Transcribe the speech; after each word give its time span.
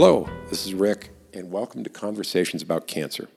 Hello, 0.00 0.28
this 0.48 0.64
is 0.64 0.74
Rick, 0.74 1.10
and 1.34 1.50
welcome 1.50 1.82
to 1.82 1.90
Conversations 1.90 2.62
About 2.62 2.86
Cancer. 2.86 3.28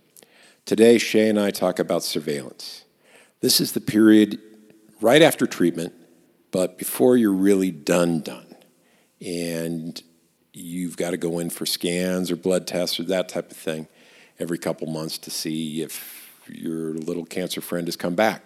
Today, 0.63 0.99
Shay 0.99 1.27
and 1.27 1.39
I 1.39 1.49
talk 1.49 1.79
about 1.79 2.03
surveillance. 2.03 2.83
This 3.39 3.59
is 3.59 3.71
the 3.71 3.81
period 3.81 4.39
right 5.01 5.23
after 5.23 5.47
treatment, 5.47 5.91
but 6.51 6.77
before 6.77 7.17
you're 7.17 7.33
really 7.33 7.71
done, 7.71 8.19
done. 8.21 8.55
And 9.25 9.99
you've 10.53 10.97
got 10.97 11.09
to 11.09 11.17
go 11.17 11.39
in 11.39 11.49
for 11.49 11.65
scans 11.65 12.29
or 12.29 12.35
blood 12.35 12.67
tests 12.67 12.99
or 12.99 13.05
that 13.05 13.27
type 13.27 13.49
of 13.49 13.57
thing 13.57 13.87
every 14.37 14.59
couple 14.59 14.85
months 14.85 15.17
to 15.17 15.31
see 15.31 15.81
if 15.81 16.31
your 16.47 16.93
little 16.93 17.25
cancer 17.25 17.61
friend 17.61 17.87
has 17.87 17.95
come 17.95 18.13
back. 18.13 18.45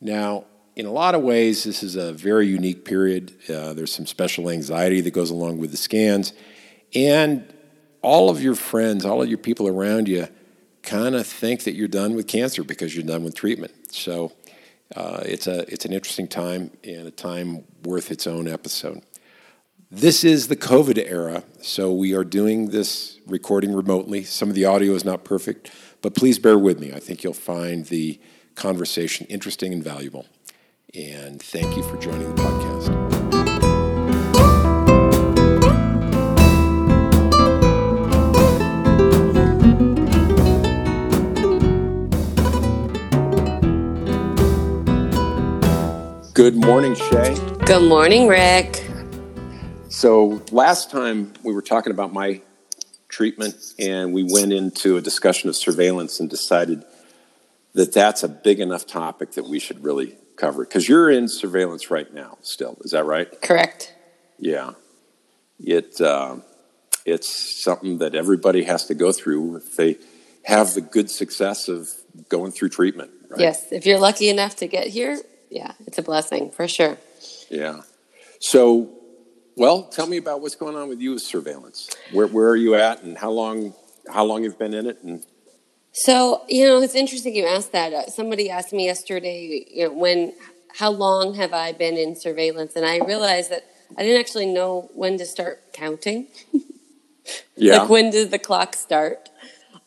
Now, 0.00 0.46
in 0.74 0.84
a 0.84 0.90
lot 0.90 1.14
of 1.14 1.22
ways, 1.22 1.62
this 1.62 1.84
is 1.84 1.94
a 1.94 2.12
very 2.12 2.48
unique 2.48 2.84
period. 2.84 3.34
Uh, 3.48 3.72
there's 3.72 3.92
some 3.92 4.06
special 4.06 4.50
anxiety 4.50 5.00
that 5.02 5.12
goes 5.12 5.30
along 5.30 5.58
with 5.58 5.70
the 5.70 5.76
scans. 5.76 6.32
And 6.94 7.52
all 8.02 8.30
of 8.30 8.42
your 8.42 8.54
friends, 8.54 9.04
all 9.04 9.22
of 9.22 9.28
your 9.28 9.38
people 9.38 9.66
around 9.68 10.08
you 10.08 10.28
kind 10.82 11.14
of 11.14 11.26
think 11.26 11.64
that 11.64 11.74
you're 11.74 11.88
done 11.88 12.14
with 12.14 12.28
cancer 12.28 12.62
because 12.62 12.94
you're 12.94 13.04
done 13.04 13.24
with 13.24 13.34
treatment. 13.34 13.72
So 13.92 14.32
uh, 14.94 15.22
it's, 15.24 15.46
a, 15.46 15.70
it's 15.72 15.84
an 15.84 15.92
interesting 15.92 16.28
time 16.28 16.70
and 16.84 17.08
a 17.08 17.10
time 17.10 17.64
worth 17.82 18.10
its 18.10 18.26
own 18.26 18.46
episode. 18.46 19.02
This 19.90 20.24
is 20.24 20.48
the 20.48 20.56
COVID 20.56 20.98
era, 20.98 21.44
so 21.60 21.92
we 21.92 22.12
are 22.12 22.24
doing 22.24 22.70
this 22.70 23.20
recording 23.26 23.72
remotely. 23.72 24.24
Some 24.24 24.48
of 24.48 24.56
the 24.56 24.64
audio 24.64 24.94
is 24.94 25.04
not 25.04 25.22
perfect, 25.22 25.70
but 26.02 26.12
please 26.14 26.40
bear 26.40 26.58
with 26.58 26.80
me. 26.80 26.92
I 26.92 26.98
think 26.98 27.22
you'll 27.22 27.32
find 27.32 27.86
the 27.86 28.20
conversation 28.56 29.26
interesting 29.28 29.72
and 29.72 29.84
valuable. 29.84 30.26
And 30.92 31.40
thank 31.40 31.76
you 31.76 31.84
for 31.84 31.96
joining 31.98 32.34
the 32.34 32.42
podcast. 32.42 33.15
Good 46.36 46.54
morning, 46.54 46.94
Shay. 46.94 47.34
Good 47.64 47.88
morning, 47.88 48.28
Rick. 48.28 48.86
So, 49.88 50.42
last 50.52 50.90
time 50.90 51.32
we 51.42 51.54
were 51.54 51.62
talking 51.62 51.92
about 51.92 52.12
my 52.12 52.42
treatment, 53.08 53.56
and 53.78 54.12
we 54.12 54.22
went 54.22 54.52
into 54.52 54.98
a 54.98 55.00
discussion 55.00 55.48
of 55.48 55.56
surveillance 55.56 56.20
and 56.20 56.28
decided 56.28 56.84
that 57.72 57.94
that's 57.94 58.22
a 58.22 58.28
big 58.28 58.60
enough 58.60 58.86
topic 58.86 59.32
that 59.32 59.48
we 59.48 59.58
should 59.58 59.82
really 59.82 60.14
cover. 60.36 60.66
Because 60.66 60.86
you're 60.86 61.08
in 61.08 61.26
surveillance 61.26 61.90
right 61.90 62.12
now, 62.12 62.36
still. 62.42 62.76
Is 62.82 62.90
that 62.90 63.06
right? 63.06 63.40
Correct. 63.40 63.94
Yeah. 64.38 64.72
It, 65.58 65.98
uh, 66.02 66.36
it's 67.06 67.64
something 67.64 67.96
that 67.96 68.14
everybody 68.14 68.64
has 68.64 68.84
to 68.88 68.94
go 68.94 69.10
through 69.10 69.56
if 69.56 69.76
they 69.76 69.96
have 70.44 70.74
the 70.74 70.82
good 70.82 71.10
success 71.10 71.68
of 71.68 71.88
going 72.28 72.52
through 72.52 72.68
treatment. 72.68 73.10
Right? 73.30 73.40
Yes. 73.40 73.72
If 73.72 73.86
you're 73.86 73.98
lucky 73.98 74.28
enough 74.28 74.56
to 74.56 74.66
get 74.66 74.88
here, 74.88 75.16
yeah, 75.50 75.72
it's 75.86 75.98
a 75.98 76.02
blessing 76.02 76.50
for 76.50 76.68
sure. 76.68 76.98
Yeah. 77.50 77.82
So, 78.40 78.90
well, 79.56 79.84
tell 79.84 80.06
me 80.06 80.16
about 80.16 80.40
what's 80.40 80.56
going 80.56 80.76
on 80.76 80.88
with 80.88 81.00
you 81.00 81.12
with 81.12 81.22
surveillance. 81.22 81.88
Where, 82.12 82.26
where 82.26 82.48
are 82.48 82.56
you 82.56 82.74
at, 82.74 83.02
and 83.02 83.16
how 83.16 83.30
long 83.30 83.74
how 84.12 84.24
long 84.24 84.44
you've 84.44 84.58
been 84.58 84.74
in 84.74 84.86
it? 84.86 85.02
And 85.02 85.24
so, 85.92 86.42
you 86.48 86.66
know, 86.66 86.80
it's 86.82 86.94
interesting 86.94 87.34
you 87.34 87.46
asked 87.46 87.72
that. 87.72 87.92
Uh, 87.92 88.06
somebody 88.06 88.50
asked 88.50 88.72
me 88.72 88.84
yesterday, 88.84 89.66
you 89.70 89.84
know, 89.84 89.94
when 89.94 90.34
how 90.74 90.90
long 90.90 91.34
have 91.34 91.54
I 91.54 91.72
been 91.72 91.96
in 91.96 92.16
surveillance, 92.16 92.76
and 92.76 92.84
I 92.84 92.98
realized 92.98 93.50
that 93.50 93.64
I 93.96 94.02
didn't 94.02 94.20
actually 94.20 94.46
know 94.46 94.90
when 94.94 95.16
to 95.18 95.24
start 95.24 95.72
counting. 95.72 96.26
yeah. 97.56 97.78
like 97.78 97.88
when 97.88 98.10
did 98.10 98.30
the 98.30 98.38
clock 98.38 98.74
start? 98.74 99.30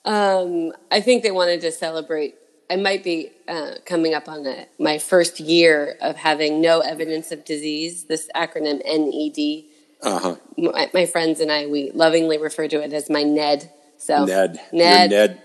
Um, 0.05 0.71
I 0.89 1.01
think 1.01 1.23
they 1.23 1.31
wanted 1.31 1.61
to 1.61 1.71
celebrate 1.71 2.35
I 2.69 2.75
might 2.75 3.03
be 3.03 3.31
uh, 3.47 3.75
coming 3.85 4.13
up 4.13 4.29
on 4.29 4.45
a, 4.45 4.67
my 4.77 4.99
first 4.99 5.39
year 5.39 5.97
of 6.01 6.15
having 6.15 6.61
no 6.61 6.81
evidence 6.81 7.31
of 7.31 7.43
disease. 7.43 8.05
This 8.05 8.29
acronym 8.35 8.81
NED. 8.85 9.65
Uh-huh. 10.01 10.35
My, 10.57 10.89
my, 10.93 11.05
friends 11.05 11.39
and 11.39 11.51
I 11.51 11.65
we 11.65 11.91
lovingly 11.91 12.37
refer 12.37 12.67
to 12.67 12.81
it 12.81 12.93
as 12.93 13.09
my 13.09 13.23
NED. 13.23 13.71
So 13.97 14.25
Ned. 14.25 14.59
Ned. 14.71 15.09
Ned. 15.09 15.41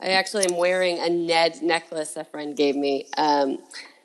I 0.00 0.08
actually 0.10 0.46
am 0.46 0.56
wearing 0.56 0.98
a 0.98 1.10
Ned 1.10 1.62
necklace 1.62 2.16
a 2.16 2.24
friend 2.24 2.56
gave 2.56 2.74
me, 2.74 3.06
um, 3.16 3.58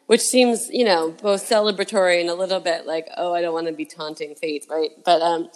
which 0.08 0.22
seems 0.22 0.70
you 0.70 0.84
know 0.84 1.12
both 1.12 1.48
celebratory 1.48 2.20
and 2.20 2.30
a 2.30 2.36
little 2.36 2.60
bit 2.60 2.86
like 2.86 3.08
oh 3.18 3.34
I 3.34 3.42
don't 3.42 3.54
want 3.54 3.68
to 3.68 3.74
be 3.74 3.86
taunting 3.86 4.36
fate, 4.36 4.66
right? 4.70 4.92
But 5.06 5.22
um, 5.22 5.50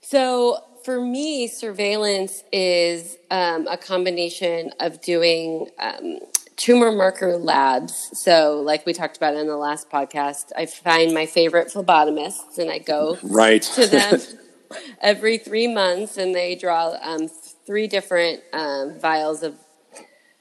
so 0.00 0.62
for 0.84 1.00
me, 1.00 1.48
surveillance 1.48 2.44
is 2.52 3.16
um, 3.30 3.66
a 3.66 3.76
combination 3.76 4.70
of 4.80 5.00
doing 5.00 5.68
um, 5.78 6.18
tumor 6.56 6.92
marker 6.92 7.36
labs. 7.36 8.10
So, 8.12 8.60
like 8.60 8.84
we 8.84 8.92
talked 8.92 9.16
about 9.16 9.34
in 9.34 9.46
the 9.46 9.56
last 9.56 9.90
podcast, 9.90 10.52
I 10.56 10.66
find 10.66 11.14
my 11.14 11.26
favorite 11.26 11.68
phlebotomists 11.68 12.58
and 12.58 12.70
I 12.70 12.78
go 12.78 13.18
right. 13.22 13.62
to 13.62 13.86
them 13.86 14.20
every 15.00 15.38
three 15.38 15.66
months, 15.66 16.18
and 16.18 16.34
they 16.34 16.54
draw 16.54 16.96
um, 17.02 17.28
three 17.66 17.86
different 17.86 18.42
um, 18.52 18.98
vials 19.00 19.42
of 19.42 19.56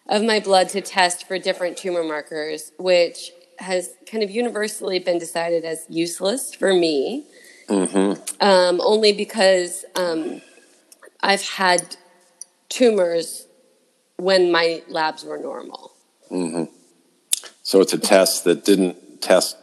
of 0.10 0.22
my 0.22 0.42
blood 0.42 0.68
to 0.68 0.82
test 0.82 1.26
for 1.28 1.40
different 1.40 1.78
tumor 1.78 2.04
markers, 2.04 2.74
which 2.78 3.32
has 3.60 3.94
kind 4.06 4.22
of 4.22 4.30
universally 4.30 5.00
been 5.00 5.18
decided 5.18 5.64
as 5.64 5.86
useless 5.88 6.54
for 6.54 6.74
me. 6.74 7.26
Mm-hmm. 7.68 8.44
Um, 8.44 8.82
only 8.82 9.14
because 9.14 9.86
um, 9.96 10.42
I've 11.22 11.48
had 11.48 11.96
tumors 12.70 13.48
when 14.18 14.52
my 14.52 14.84
labs 14.88 15.24
were 15.24 15.38
normal. 15.38 15.94
Mm-hmm. 16.32 16.66
So 17.62 17.82
it's 17.82 17.94
a 17.94 17.98
test 17.98 18.44
that 18.44 18.66
didn't 18.66 19.22
test 19.22 19.58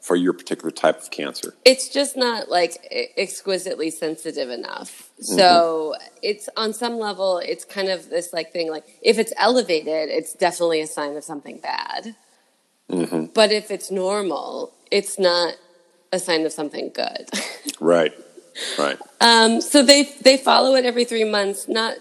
for 0.00 0.16
your 0.16 0.32
particular 0.32 0.70
type 0.70 1.00
of 1.00 1.10
cancer. 1.10 1.54
It's 1.64 1.88
just 1.88 2.16
not 2.16 2.48
like 2.48 2.76
exquisitely 3.16 3.90
sensitive 3.90 4.50
enough. 4.50 5.10
Mm-hmm. 5.12 5.36
So 5.36 5.94
it's 6.22 6.48
on 6.56 6.72
some 6.72 6.98
level, 6.98 7.38
it's 7.38 7.64
kind 7.64 7.88
of 7.88 8.10
this 8.10 8.32
like 8.32 8.52
thing 8.52 8.70
like 8.70 8.84
if 9.00 9.18
it's 9.18 9.32
elevated, 9.36 10.08
it's 10.08 10.34
definitely 10.34 10.80
a 10.80 10.88
sign 10.88 11.16
of 11.16 11.22
something 11.22 11.58
bad. 11.58 12.16
Mm-hmm. 12.90 13.26
But 13.26 13.52
if 13.52 13.70
it's 13.70 13.90
normal, 13.90 14.72
it's 14.90 15.18
not 15.18 15.54
a 16.12 16.18
sign 16.18 16.44
of 16.46 16.52
something 16.52 16.90
good. 16.94 17.28
right. 17.80 18.12
Right. 18.78 18.98
Um, 19.20 19.60
so 19.60 19.82
they 19.82 20.04
they 20.20 20.36
follow 20.36 20.74
it 20.74 20.84
every 20.84 21.04
three 21.04 21.24
months, 21.24 21.68
not 21.68 21.96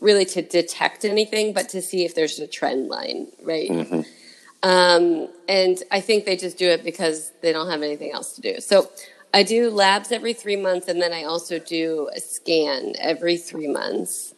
really 0.00 0.24
to 0.26 0.42
detect 0.42 1.04
anything, 1.04 1.52
but 1.52 1.68
to 1.70 1.82
see 1.82 2.04
if 2.04 2.14
there's 2.14 2.38
a 2.38 2.46
trend 2.46 2.88
line, 2.88 3.28
right? 3.42 3.70
Mm-hmm. 3.70 4.00
Um, 4.62 5.28
and 5.48 5.82
I 5.90 6.00
think 6.00 6.26
they 6.26 6.36
just 6.36 6.58
do 6.58 6.68
it 6.68 6.84
because 6.84 7.32
they 7.40 7.52
don't 7.52 7.70
have 7.70 7.82
anything 7.82 8.12
else 8.12 8.34
to 8.34 8.40
do. 8.40 8.60
So 8.60 8.90
I 9.32 9.42
do 9.42 9.70
labs 9.70 10.12
every 10.12 10.34
three 10.34 10.56
months, 10.56 10.88
and 10.88 11.00
then 11.00 11.12
I 11.12 11.24
also 11.24 11.58
do 11.58 12.10
a 12.14 12.20
scan 12.20 12.94
every 12.98 13.36
three 13.36 13.68
months. 13.68 14.34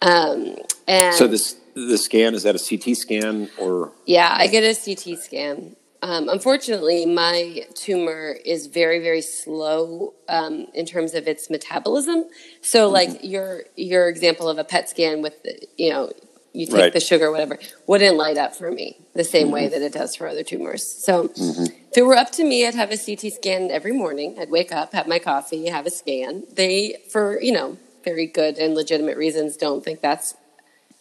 Um, 0.00 0.56
and 0.86 1.14
so 1.14 1.26
this 1.26 1.56
the 1.74 1.98
scan 1.98 2.34
is 2.34 2.44
that 2.44 2.54
a 2.54 2.58
CT 2.58 2.96
scan 2.96 3.50
or? 3.58 3.92
Yeah, 4.06 4.34
I 4.36 4.46
get 4.46 4.62
a 4.62 4.74
CT 4.74 5.18
scan. 5.18 5.76
Um, 6.00 6.28
unfortunately, 6.28 7.06
my 7.06 7.66
tumor 7.74 8.36
is 8.44 8.66
very, 8.66 9.00
very 9.00 9.20
slow 9.20 10.14
um, 10.28 10.66
in 10.72 10.86
terms 10.86 11.14
of 11.14 11.26
its 11.26 11.50
metabolism. 11.50 12.24
So, 12.60 12.84
mm-hmm. 12.84 12.94
like 12.94 13.24
your 13.24 13.64
your 13.74 14.08
example 14.08 14.48
of 14.48 14.58
a 14.58 14.64
PET 14.64 14.88
scan 14.88 15.22
with 15.22 15.42
the, 15.42 15.66
you 15.76 15.90
know 15.90 16.12
you 16.52 16.66
take 16.66 16.76
right. 16.76 16.92
the 16.92 17.00
sugar, 17.00 17.30
whatever, 17.30 17.58
wouldn't 17.86 18.16
light 18.16 18.36
up 18.36 18.54
for 18.54 18.70
me 18.70 18.98
the 19.14 19.24
same 19.24 19.46
mm-hmm. 19.46 19.54
way 19.54 19.68
that 19.68 19.82
it 19.82 19.92
does 19.92 20.16
for 20.16 20.26
other 20.26 20.42
tumors. 20.42 20.86
So, 20.86 21.28
mm-hmm. 21.28 21.64
if 21.64 21.98
it 21.98 22.02
were 22.02 22.16
up 22.16 22.30
to 22.32 22.44
me, 22.44 22.66
I'd 22.66 22.74
have 22.74 22.92
a 22.92 22.96
CT 22.96 23.32
scan 23.32 23.70
every 23.70 23.92
morning. 23.92 24.36
I'd 24.38 24.50
wake 24.50 24.72
up, 24.72 24.92
have 24.92 25.08
my 25.08 25.18
coffee, 25.18 25.68
have 25.68 25.86
a 25.86 25.90
scan. 25.90 26.44
They, 26.52 26.96
for 27.10 27.40
you 27.42 27.52
know, 27.52 27.76
very 28.04 28.26
good 28.26 28.56
and 28.58 28.74
legitimate 28.74 29.16
reasons, 29.16 29.56
don't 29.56 29.84
think 29.84 30.00
that's 30.00 30.34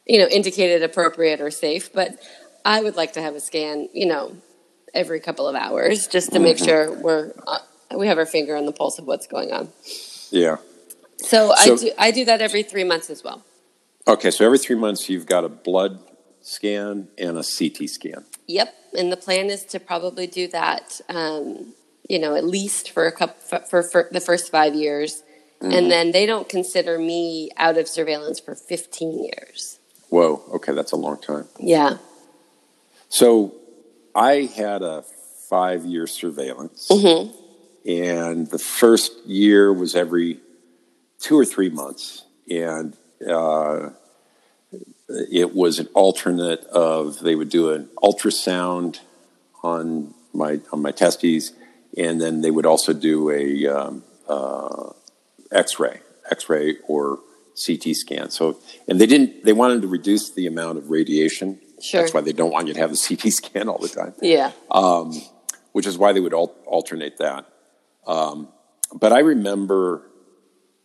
you 0.07 0.17
know 0.17 0.27
indicated 0.27 0.81
appropriate 0.81 1.39
or 1.39 1.51
safe, 1.51 1.93
but 1.93 2.17
I 2.65 2.81
would 2.81 2.95
like 2.95 3.13
to 3.13 3.21
have 3.21 3.35
a 3.35 3.39
scan, 3.39 3.89
you 3.93 4.07
know, 4.07 4.35
every 4.93 5.19
couple 5.19 5.47
of 5.47 5.55
hours 5.55 6.07
just 6.07 6.31
to 6.33 6.39
make 6.39 6.57
mm-hmm. 6.57 6.65
sure 6.65 7.01
we're 7.01 7.33
uh, 7.45 7.59
we 7.97 8.07
have 8.07 8.17
our 8.17 8.25
finger 8.25 8.55
on 8.55 8.65
the 8.65 8.71
pulse 8.71 8.99
of 8.99 9.05
what's 9.05 9.27
going 9.27 9.51
on. 9.51 9.69
Yeah. 10.31 10.57
So, 11.19 11.53
so 11.55 11.73
I 11.73 11.75
do 11.75 11.91
I 11.97 12.11
do 12.11 12.25
that 12.25 12.41
every 12.41 12.63
three 12.63 12.83
months 12.83 13.09
as 13.09 13.23
well. 13.23 13.43
Okay, 14.07 14.31
so 14.31 14.45
every 14.45 14.57
three 14.57 14.75
months 14.75 15.09
you've 15.09 15.25
got 15.25 15.43
a 15.43 15.49
blood 15.49 15.99
scan 16.41 17.09
and 17.17 17.37
a 17.37 17.43
CT 17.43 17.89
scan. 17.89 18.25
Yep, 18.47 18.73
and 18.97 19.11
the 19.11 19.17
plan 19.17 19.47
is 19.47 19.65
to 19.65 19.79
probably 19.79 20.27
do 20.27 20.47
that. 20.49 21.01
Um, 21.09 21.73
you 22.07 22.19
know, 22.19 22.35
at 22.35 22.45
least 22.45 22.91
for 22.91 23.05
a 23.05 23.11
couple 23.11 23.35
for, 23.41 23.59
for, 23.59 23.83
for 23.83 24.09
the 24.11 24.21
first 24.21 24.51
five 24.51 24.73
years, 24.73 25.23
mm-hmm. 25.61 25.73
and 25.73 25.91
then 25.91 26.11
they 26.11 26.25
don't 26.25 26.47
consider 26.47 26.97
me 26.97 27.49
out 27.57 27.77
of 27.77 27.87
surveillance 27.87 28.39
for 28.39 28.55
fifteen 28.55 29.23
years. 29.23 29.79
Whoa. 30.09 30.41
Okay, 30.53 30.71
that's 30.73 30.93
a 30.93 30.95
long 30.95 31.19
time. 31.19 31.47
Yeah. 31.59 31.97
So 33.09 33.53
I 34.17 34.49
had 34.55 34.81
a 34.81 35.03
five 35.47 35.85
year 35.85 36.07
surveillance, 36.07 36.87
mm-hmm. 36.89 37.31
and 37.87 38.47
the 38.47 38.57
first 38.57 39.13
year 39.27 39.71
was 39.71 39.95
every 39.95 40.39
two 41.19 41.37
or 41.37 41.45
three 41.45 41.69
months, 41.69 42.25
and 42.49 42.97
uh, 43.29 43.91
it 45.07 45.53
was 45.53 45.77
an 45.77 45.87
alternate 45.93 46.63
of 46.65 47.19
they 47.19 47.35
would 47.35 47.49
do 47.49 47.69
an 47.69 47.89
ultrasound 47.97 49.01
on 49.61 50.15
my 50.33 50.61
on 50.73 50.81
my 50.81 50.91
testes, 50.91 51.53
and 51.95 52.19
then 52.19 52.41
they 52.41 52.49
would 52.49 52.65
also 52.65 52.93
do 52.93 53.29
a 53.29 53.67
um, 53.67 54.03
uh, 54.27 54.93
X-ray, 55.51 56.01
X-ray 56.31 56.77
or 56.87 57.19
CT 57.65 57.95
scan. 57.95 58.29
So, 58.29 58.59
and 58.87 58.99
they 58.99 59.05
didn't. 59.05 59.43
They 59.43 59.53
wanted 59.53 59.81
to 59.81 59.87
reduce 59.87 60.31
the 60.31 60.47
amount 60.47 60.77
of 60.77 60.89
radiation. 60.89 61.59
Sure. 61.81 62.01
That's 62.01 62.13
why 62.13 62.21
they 62.21 62.33
don't 62.33 62.51
want 62.51 62.67
you 62.67 62.73
to 62.73 62.79
have 62.79 62.91
the 62.91 62.97
CT 62.97 63.31
scan 63.33 63.69
all 63.69 63.77
the 63.77 63.89
time. 63.89 64.13
Yeah. 64.21 64.51
Um, 64.71 65.13
which 65.71 65.85
is 65.85 65.97
why 65.97 66.13
they 66.13 66.19
would 66.19 66.33
al- 66.33 66.55
alternate 66.65 67.17
that. 67.17 67.45
Um, 68.05 68.49
but 68.93 69.11
I 69.11 69.19
remember, 69.19 70.03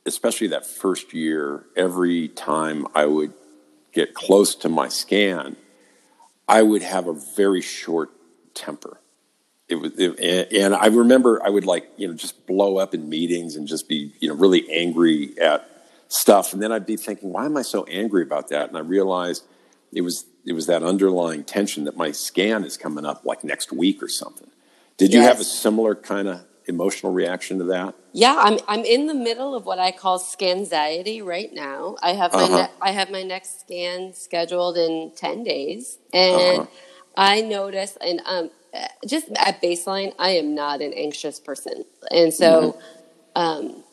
especially 0.06 0.48
that 0.48 0.66
first 0.66 1.14
year, 1.14 1.64
every 1.76 2.28
time 2.28 2.86
I 2.94 3.06
would 3.06 3.32
get 3.92 4.14
close 4.14 4.54
to 4.56 4.68
my 4.68 4.88
scan, 4.88 5.56
I 6.48 6.62
would 6.62 6.82
have 6.82 7.06
a 7.06 7.12
very 7.12 7.60
short 7.60 8.10
temper. 8.54 8.98
It 9.68 9.76
was, 9.76 9.92
it, 9.98 10.18
and, 10.18 10.52
and 10.52 10.74
I 10.74 10.86
remember 10.86 11.40
I 11.42 11.48
would 11.48 11.64
like 11.64 11.88
you 11.96 12.08
know 12.08 12.14
just 12.14 12.46
blow 12.46 12.76
up 12.76 12.92
in 12.94 13.08
meetings 13.08 13.56
and 13.56 13.66
just 13.66 13.88
be 13.88 14.12
you 14.20 14.28
know 14.28 14.34
really 14.34 14.70
angry 14.70 15.38
at 15.40 15.66
stuff, 16.12 16.52
and 16.52 16.62
then 16.62 16.72
I'd 16.72 16.86
be 16.86 16.96
thinking, 16.96 17.32
why 17.32 17.46
am 17.46 17.56
I 17.56 17.62
so 17.62 17.84
angry 17.84 18.22
about 18.22 18.48
that? 18.48 18.68
And 18.68 18.76
I 18.76 18.80
realized 18.80 19.44
it 19.92 20.02
was 20.02 20.26
it 20.44 20.52
was 20.52 20.66
that 20.66 20.82
underlying 20.82 21.44
tension 21.44 21.84
that 21.84 21.96
my 21.96 22.10
scan 22.10 22.64
is 22.64 22.76
coming 22.76 23.06
up 23.06 23.24
like 23.24 23.44
next 23.44 23.72
week 23.72 24.02
or 24.02 24.08
something. 24.08 24.48
Did 24.98 25.12
you 25.14 25.20
Yes. 25.20 25.28
have 25.28 25.40
a 25.40 25.44
similar 25.44 25.94
kind 25.94 26.28
of 26.28 26.44
emotional 26.66 27.12
reaction 27.12 27.58
to 27.58 27.64
that? 27.64 27.94
Yeah, 28.12 28.36
I'm 28.38 28.58
I'm 28.68 28.84
in 28.84 29.06
the 29.06 29.14
middle 29.14 29.54
of 29.54 29.64
what 29.64 29.78
I 29.78 29.90
call 29.92 30.18
scanxiety 30.18 31.24
right 31.24 31.52
now. 31.52 31.96
I 32.02 32.12
have 32.12 32.32
my 32.34 32.42
Uh-huh. 32.44 32.56
ne- 32.62 32.68
I 32.82 32.90
have 32.90 33.10
my 33.10 33.22
next 33.22 33.60
scan 33.60 34.12
scheduled 34.14 34.76
in 34.76 35.12
ten 35.16 35.44
days, 35.44 35.98
and 36.12 36.58
Uh-huh. 36.58 36.66
I 37.16 37.40
notice 37.40 37.96
and 38.00 38.20
um 38.26 38.50
just 39.06 39.28
at 39.36 39.60
baseline, 39.62 40.12
I 40.18 40.30
am 40.30 40.54
not 40.54 40.80
an 40.82 40.92
anxious 40.94 41.38
person, 41.40 41.84
and 42.10 42.32
so 42.32 42.76
um, 43.34 43.84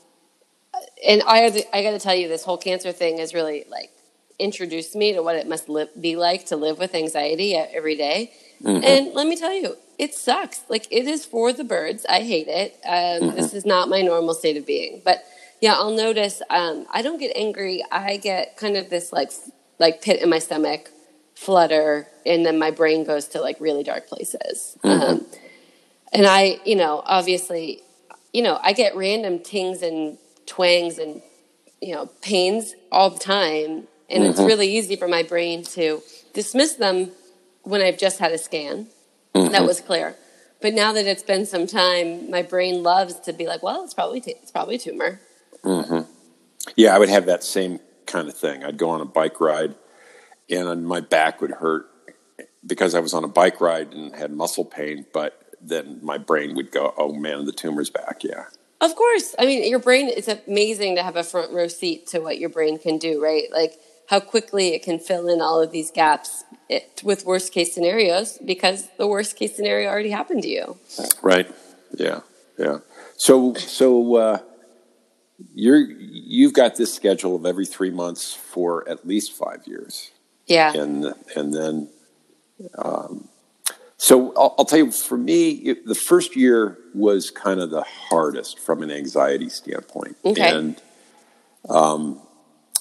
and 1.07 1.21
I 1.25 1.45
I 1.73 1.83
got 1.83 1.91
to 1.91 1.99
tell 1.99 2.15
you, 2.15 2.27
this 2.27 2.43
whole 2.43 2.57
cancer 2.57 2.91
thing 2.91 3.17
has 3.19 3.33
really 3.33 3.65
like 3.69 3.91
introduced 4.37 4.95
me 4.95 5.13
to 5.13 5.21
what 5.21 5.35
it 5.35 5.47
must 5.47 5.67
li- 5.69 5.87
be 5.99 6.15
like 6.15 6.45
to 6.47 6.55
live 6.55 6.79
with 6.79 6.95
anxiety 6.95 7.55
every 7.55 7.95
day. 7.95 8.31
And 8.65 9.13
let 9.13 9.25
me 9.27 9.35
tell 9.37 9.53
you, 9.53 9.75
it 9.97 10.13
sucks. 10.13 10.63
Like 10.69 10.87
it 10.91 11.07
is 11.07 11.25
for 11.25 11.53
the 11.53 11.63
birds. 11.63 12.05
I 12.09 12.21
hate 12.21 12.47
it. 12.47 12.77
Um, 12.85 13.35
This 13.35 13.53
is 13.53 13.65
not 13.65 13.89
my 13.89 14.01
normal 14.01 14.33
state 14.33 14.57
of 14.57 14.65
being. 14.65 15.01
But 15.03 15.23
yeah, 15.61 15.73
I'll 15.73 15.91
notice. 15.95 16.41
Um, 16.49 16.85
I 16.91 17.01
don't 17.01 17.19
get 17.19 17.35
angry. 17.35 17.83
I 17.91 18.17
get 18.17 18.57
kind 18.57 18.75
of 18.77 18.89
this 18.89 19.11
like 19.11 19.31
like 19.77 20.01
pit 20.01 20.21
in 20.21 20.29
my 20.29 20.39
stomach, 20.39 20.89
flutter, 21.35 22.07
and 22.25 22.45
then 22.45 22.59
my 22.59 22.71
brain 22.71 23.03
goes 23.05 23.27
to 23.29 23.41
like 23.41 23.57
really 23.59 23.83
dark 23.83 24.07
places. 24.07 24.77
Um, 24.83 25.25
and 26.11 26.25
I, 26.25 26.59
you 26.65 26.75
know, 26.75 27.01
obviously, 27.05 27.81
you 28.33 28.41
know, 28.41 28.59
I 28.61 28.73
get 28.73 28.95
random 28.95 29.39
tings 29.39 29.81
and 29.81 30.17
twangs 30.49 30.97
and 30.97 31.21
you 31.81 31.93
know 31.93 32.07
pains 32.21 32.73
all 32.91 33.09
the 33.09 33.19
time, 33.19 33.87
and 34.09 34.23
it's 34.23 34.39
mm-hmm. 34.39 34.47
really 34.47 34.67
easy 34.67 34.95
for 34.95 35.07
my 35.07 35.23
brain 35.23 35.63
to 35.63 36.01
dismiss 36.33 36.73
them 36.73 37.11
when 37.63 37.81
I've 37.81 37.97
just 37.97 38.19
had 38.19 38.31
a 38.31 38.37
scan. 38.37 38.87
That 39.33 39.51
mm-hmm. 39.51 39.65
was 39.65 39.79
clear. 39.79 40.15
But 40.61 40.73
now 40.73 40.91
that 40.91 41.05
it's 41.05 41.23
been 41.23 41.45
some 41.45 41.67
time, 41.67 42.29
my 42.29 42.41
brain 42.41 42.83
loves 42.83 43.19
to 43.21 43.33
be 43.33 43.47
like, 43.47 43.63
"Well, 43.63 43.83
it's 43.83 43.93
probably 43.93 44.19
t- 44.19 44.35
it's 44.41 44.51
probably 44.51 44.75
a 44.75 44.79
tumor." 44.79 45.21
Mm-hmm. 45.63 46.11
Yeah, 46.75 46.95
I 46.95 46.99
would 46.99 47.09
have 47.09 47.27
that 47.27 47.43
same 47.43 47.79
kind 48.05 48.27
of 48.27 48.35
thing. 48.35 48.63
I'd 48.63 48.77
go 48.77 48.89
on 48.89 49.01
a 49.01 49.05
bike 49.05 49.39
ride, 49.39 49.75
and 50.49 50.85
my 50.87 50.99
back 50.99 51.39
would 51.41 51.51
hurt 51.51 51.87
because 52.65 52.95
I 52.95 52.99
was 52.99 53.13
on 53.13 53.23
a 53.23 53.27
bike 53.27 53.61
ride 53.61 53.93
and 53.93 54.13
had 54.15 54.31
muscle 54.31 54.65
pain. 54.65 55.05
But 55.13 55.39
then 55.61 55.99
my 56.01 56.17
brain 56.17 56.55
would 56.55 56.71
go, 56.71 56.93
"Oh 56.97 57.13
man, 57.13 57.45
the 57.45 57.53
tumor's 57.53 57.89
back." 57.89 58.23
Yeah, 58.23 58.45
Of 58.81 58.95
course. 58.95 59.35
I 59.37 59.45
mean, 59.45 59.69
your 59.69 59.79
brain, 59.79 60.07
it's 60.07 60.27
amazing 60.27 60.95
to 60.95 61.03
have 61.03 61.15
a 61.15 61.23
front 61.23 61.51
row 61.51 61.67
seat 61.67 62.07
to 62.07 62.19
what 62.19 62.39
your 62.39 62.49
brain 62.49 62.79
can 62.79 62.97
do, 62.97 63.21
right? 63.21 63.51
Like 63.51 63.73
how 64.07 64.19
quickly 64.19 64.69
it 64.69 64.83
can 64.83 64.99
fill 64.99 65.27
in 65.27 65.41
all 65.41 65.61
of 65.61 65.71
these 65.71 65.91
gaps 65.91 66.43
it, 66.69 67.01
with 67.03 67.25
worst 67.25 67.51
case 67.51 67.73
scenarios 67.73 68.37
because 68.45 68.87
the 68.97 69.07
worst 69.07 69.35
case 69.35 69.55
scenario 69.55 69.89
already 69.89 70.11
happened 70.11 70.43
to 70.43 70.49
you. 70.49 70.77
right. 71.21 71.49
Yeah, 71.97 72.21
yeah. 72.57 72.79
So, 73.17 73.53
so 73.55 74.15
uh, 74.15 74.39
you're 75.53 75.79
you've 75.79 76.53
got 76.53 76.75
this 76.75 76.93
schedule 76.93 77.35
of 77.35 77.45
every 77.45 77.65
three 77.65 77.89
months 77.89 78.33
for 78.33 78.87
at 78.87 79.05
least 79.05 79.33
five 79.33 79.65
years. 79.65 80.11
Yeah. 80.45 80.73
and 80.73 81.13
and 81.35 81.53
then 81.53 81.89
um, 82.77 83.27
so 84.01 84.33
I'll, 84.37 84.55
I'll 84.57 84.65
tell 84.65 84.79
you 84.79 84.91
for 84.91 85.17
me 85.17 85.49
it, 85.49 85.85
the 85.85 85.93
first 85.93 86.37
year 86.37 86.77
was 86.95 87.29
kind 87.29 87.59
of 87.59 87.69
the 87.69 87.83
hardest 87.83 88.57
from 88.57 88.81
an 88.81 88.89
anxiety 88.89 89.49
standpoint. 89.49 90.15
Okay. 90.23 90.49
and 90.49 90.81
um, 91.69 92.21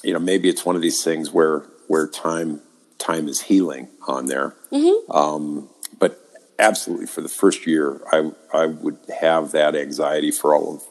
you 0.04 0.12
know 0.12 0.20
maybe 0.20 0.48
it's 0.48 0.64
one 0.64 0.76
of 0.76 0.80
these 0.80 1.02
things 1.02 1.32
where 1.32 1.66
where 1.88 2.06
time 2.06 2.62
time 2.98 3.26
is 3.26 3.42
healing 3.42 3.88
on 4.06 4.26
there. 4.26 4.54
Um, 5.10 5.68
but 5.98 6.20
absolutely 6.58 7.06
for 7.06 7.20
the 7.20 7.28
first 7.28 7.66
year 7.66 8.00
I 8.12 8.30
I 8.54 8.66
would 8.66 8.98
have 9.20 9.50
that 9.50 9.74
anxiety 9.74 10.30
for 10.30 10.54
all 10.54 10.76
of 10.76 10.82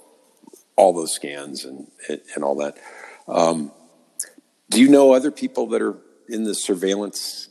all 0.75 0.91
those 0.91 1.13
scans 1.13 1.63
and 1.63 1.87
and 2.35 2.43
all 2.43 2.55
that. 2.55 2.77
Um, 3.29 3.71
do 4.69 4.81
you 4.81 4.89
know 4.89 5.13
other 5.13 5.31
people 5.31 5.67
that 5.67 5.81
are 5.81 5.95
in 6.27 6.43
the 6.43 6.53
surveillance 6.53 7.47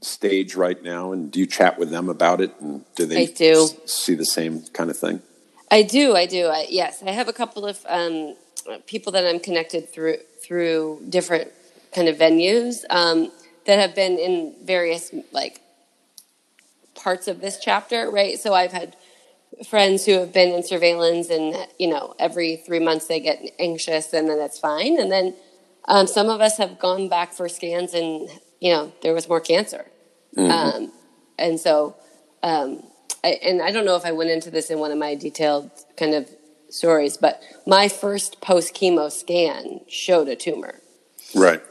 stage 0.00 0.54
right 0.54 0.82
now, 0.82 1.12
and 1.12 1.30
do 1.30 1.40
you 1.40 1.46
chat 1.46 1.78
with 1.78 1.90
them 1.90 2.08
about 2.08 2.40
it? 2.40 2.52
And 2.60 2.84
do 2.94 3.06
they 3.06 3.22
I 3.22 3.26
do. 3.26 3.64
s- 3.64 3.76
see 3.86 4.14
the 4.14 4.24
same 4.24 4.62
kind 4.72 4.90
of 4.90 4.98
thing? 4.98 5.22
I 5.70 5.82
do. 5.82 6.16
I 6.16 6.26
do. 6.26 6.46
I, 6.46 6.66
yes, 6.68 7.02
I 7.06 7.10
have 7.10 7.28
a 7.28 7.32
couple 7.32 7.66
of 7.66 7.84
um, 7.88 8.34
people 8.86 9.12
that 9.12 9.26
I'm 9.26 9.40
connected 9.40 9.88
through 9.88 10.16
through 10.42 11.02
different 11.08 11.50
kind 11.94 12.08
of 12.08 12.16
venues 12.16 12.78
um, 12.90 13.30
that 13.66 13.78
have 13.78 13.94
been 13.94 14.18
in 14.18 14.54
various 14.64 15.12
like 15.32 15.60
parts 16.94 17.28
of 17.28 17.40
this 17.40 17.58
chapter. 17.60 18.10
Right. 18.10 18.38
So 18.38 18.54
I've 18.54 18.72
had 18.72 18.96
friends 19.68 20.06
who 20.06 20.12
have 20.12 20.32
been 20.32 20.52
in 20.54 20.62
surveillance, 20.62 21.30
and 21.30 21.54
you 21.78 21.88
know, 21.88 22.14
every 22.18 22.56
three 22.56 22.80
months 22.80 23.06
they 23.06 23.20
get 23.20 23.42
anxious, 23.58 24.12
and 24.12 24.28
then 24.28 24.38
that's 24.38 24.58
fine. 24.58 24.98
And 24.98 25.12
then 25.12 25.34
um, 25.86 26.06
some 26.06 26.28
of 26.28 26.40
us 26.40 26.56
have 26.58 26.78
gone 26.78 27.08
back 27.08 27.32
for 27.32 27.48
scans, 27.48 27.94
and 27.94 28.28
you 28.60 28.72
know, 28.72 28.92
there 29.02 29.14
was 29.14 29.28
more 29.28 29.40
cancer. 29.40 29.86
Um, 30.50 30.92
and 31.38 31.58
so 31.58 31.96
um, 32.42 32.82
I, 33.24 33.38
and 33.42 33.60
I 33.60 33.72
don't 33.72 33.84
know 33.84 33.96
if 33.96 34.04
I 34.04 34.12
went 34.12 34.30
into 34.30 34.50
this 34.50 34.70
in 34.70 34.78
one 34.78 34.92
of 34.92 34.98
my 34.98 35.14
detailed 35.14 35.70
kind 35.96 36.14
of 36.14 36.28
stories, 36.68 37.16
but 37.16 37.42
my 37.66 37.88
first 37.88 38.40
post 38.40 38.74
chemo 38.74 39.10
scan 39.10 39.80
showed 39.88 40.28
a 40.28 40.36
tumor. 40.36 40.80
Right. 41.34 41.62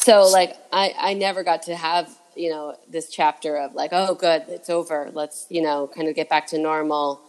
So 0.00 0.22
like 0.22 0.56
I, 0.72 0.94
I 0.98 1.14
never 1.14 1.42
got 1.42 1.62
to 1.62 1.76
have, 1.76 2.08
you 2.36 2.50
know, 2.50 2.76
this 2.88 3.10
chapter 3.10 3.56
of 3.56 3.74
like, 3.74 3.90
oh 3.92 4.14
good, 4.14 4.44
it's 4.48 4.70
over. 4.70 5.10
Let's, 5.12 5.46
you 5.50 5.62
know, 5.62 5.90
kind 5.94 6.08
of 6.08 6.14
get 6.14 6.28
back 6.28 6.46
to 6.48 6.58
normal. 6.58 7.20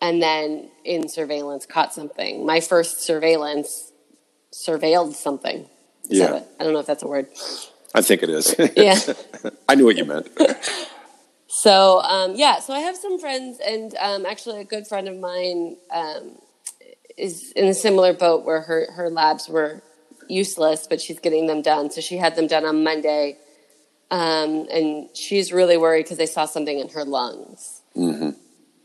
And 0.00 0.20
then 0.20 0.70
in 0.84 1.08
surveillance 1.08 1.64
caught 1.66 1.94
something. 1.94 2.44
My 2.44 2.60
first 2.60 3.00
surveillance 3.00 3.92
surveilled 4.52 5.14
something. 5.14 5.68
Yeah. 6.08 6.36
it? 6.36 6.48
I 6.60 6.64
don't 6.64 6.72
know 6.72 6.80
if 6.80 6.86
that's 6.86 7.02
a 7.02 7.08
word. 7.08 7.28
I 7.94 8.02
think 8.02 8.22
it 8.22 8.30
is. 8.30 8.54
Yeah. 8.76 8.98
I 9.68 9.74
knew 9.74 9.84
what 9.84 9.96
you 9.96 10.04
meant. 10.04 10.28
So 11.46 12.00
um, 12.00 12.34
yeah, 12.34 12.58
so 12.58 12.74
I 12.74 12.80
have 12.80 12.96
some 12.96 13.18
friends, 13.18 13.60
and 13.64 13.94
um, 14.00 14.26
actually 14.26 14.60
a 14.60 14.64
good 14.64 14.88
friend 14.88 15.06
of 15.08 15.16
mine 15.16 15.76
um, 15.92 16.38
is 17.16 17.52
in 17.52 17.66
a 17.66 17.74
similar 17.74 18.12
boat 18.12 18.44
where 18.44 18.62
her 18.62 18.88
her 18.92 19.08
labs 19.08 19.48
were 19.48 19.80
useless, 20.28 20.88
but 20.88 21.00
she's 21.00 21.20
getting 21.20 21.46
them 21.46 21.62
done. 21.62 21.90
So 21.90 22.00
she 22.00 22.16
had 22.16 22.34
them 22.34 22.48
done 22.48 22.64
on 22.64 22.82
Monday, 22.82 23.38
um, 24.10 24.66
and 24.68 25.08
she's 25.16 25.52
really 25.52 25.76
worried 25.76 26.06
because 26.06 26.18
they 26.18 26.26
saw 26.26 26.44
something 26.44 26.78
in 26.78 26.88
her 26.88 27.04
lungs 27.04 27.82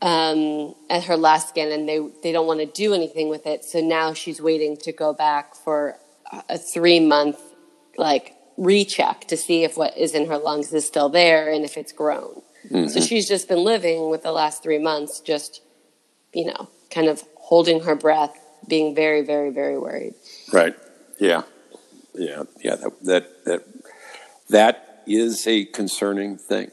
um, 0.02 0.74
at 0.88 1.04
her 1.04 1.16
last 1.16 1.50
scan, 1.50 1.72
and 1.72 1.88
they 1.88 1.98
they 2.22 2.32
don't 2.32 2.46
want 2.46 2.60
to 2.60 2.66
do 2.66 2.94
anything 2.94 3.28
with 3.28 3.46
it. 3.46 3.64
So 3.64 3.80
now 3.80 4.14
she's 4.14 4.40
waiting 4.40 4.76
to 4.78 4.92
go 4.92 5.12
back 5.12 5.54
for 5.54 5.96
a 6.48 6.56
three 6.56 7.00
month 7.00 7.38
like 7.98 8.34
recheck 8.60 9.26
to 9.26 9.36
see 9.36 9.64
if 9.64 9.76
what 9.76 9.96
is 9.96 10.14
in 10.14 10.28
her 10.28 10.38
lungs 10.38 10.72
is 10.72 10.86
still 10.86 11.08
there 11.08 11.50
and 11.50 11.64
if 11.64 11.76
it's 11.76 11.92
grown. 11.92 12.42
So 12.88 13.00
she's 13.00 13.26
just 13.26 13.48
been 13.48 13.64
living 13.64 14.10
with 14.10 14.22
the 14.22 14.32
last 14.32 14.62
three 14.62 14.78
months, 14.78 15.20
just 15.20 15.62
you 16.32 16.44
know, 16.44 16.68
kind 16.90 17.08
of 17.08 17.24
holding 17.36 17.80
her 17.80 17.96
breath, 17.96 18.38
being 18.68 18.94
very, 18.94 19.22
very, 19.22 19.50
very 19.50 19.78
worried. 19.78 20.14
Right. 20.52 20.76
Yeah. 21.18 21.42
Yeah. 22.14 22.44
Yeah. 22.62 22.76
That 22.76 22.92
that 23.02 23.44
that 23.46 23.64
that 24.50 25.02
is 25.06 25.46
a 25.46 25.64
concerning 25.64 26.36
thing. 26.36 26.70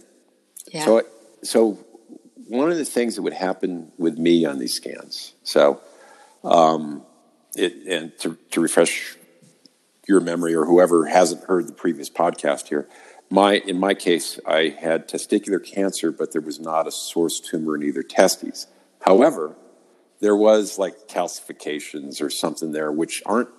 Yeah. 0.72 0.86
So, 0.86 1.03
so 1.41 1.79
one 2.48 2.70
of 2.70 2.77
the 2.77 2.86
things 2.86 3.15
that 3.15 3.22
would 3.22 3.34
happen 3.34 3.91
with 3.98 4.17
me 4.17 4.46
on 4.46 4.60
these 4.60 4.74
scans, 4.74 5.34
so 5.44 5.82
um, 6.44 7.03
it, 7.56 7.74
and 7.88 8.17
to, 8.20 8.38
to 8.51 8.62
refresh 8.62 9.15
your 10.07 10.19
memory 10.19 10.55
or 10.55 10.65
whoever 10.65 11.05
hasn't 11.05 11.43
heard 11.45 11.67
the 11.67 11.73
previous 11.73 12.09
podcast 12.09 12.67
here, 12.67 12.87
my 13.29 13.55
in 13.55 13.79
my 13.79 13.93
case, 13.93 14.39
I 14.45 14.75
had 14.79 15.07
testicular 15.07 15.63
cancer, 15.63 16.11
but 16.11 16.31
there 16.31 16.41
was 16.41 16.59
not 16.59 16.87
a 16.87 16.91
source 16.91 17.39
tumor 17.39 17.75
in 17.75 17.83
either 17.83 18.03
testes. 18.03 18.67
However, 19.01 19.55
there 20.19 20.35
was 20.35 20.79
like 20.79 21.07
calcifications 21.07 22.21
or 22.21 22.29
something 22.29 22.71
there, 22.71 22.91
which 22.91 23.21
aren't 23.25 23.49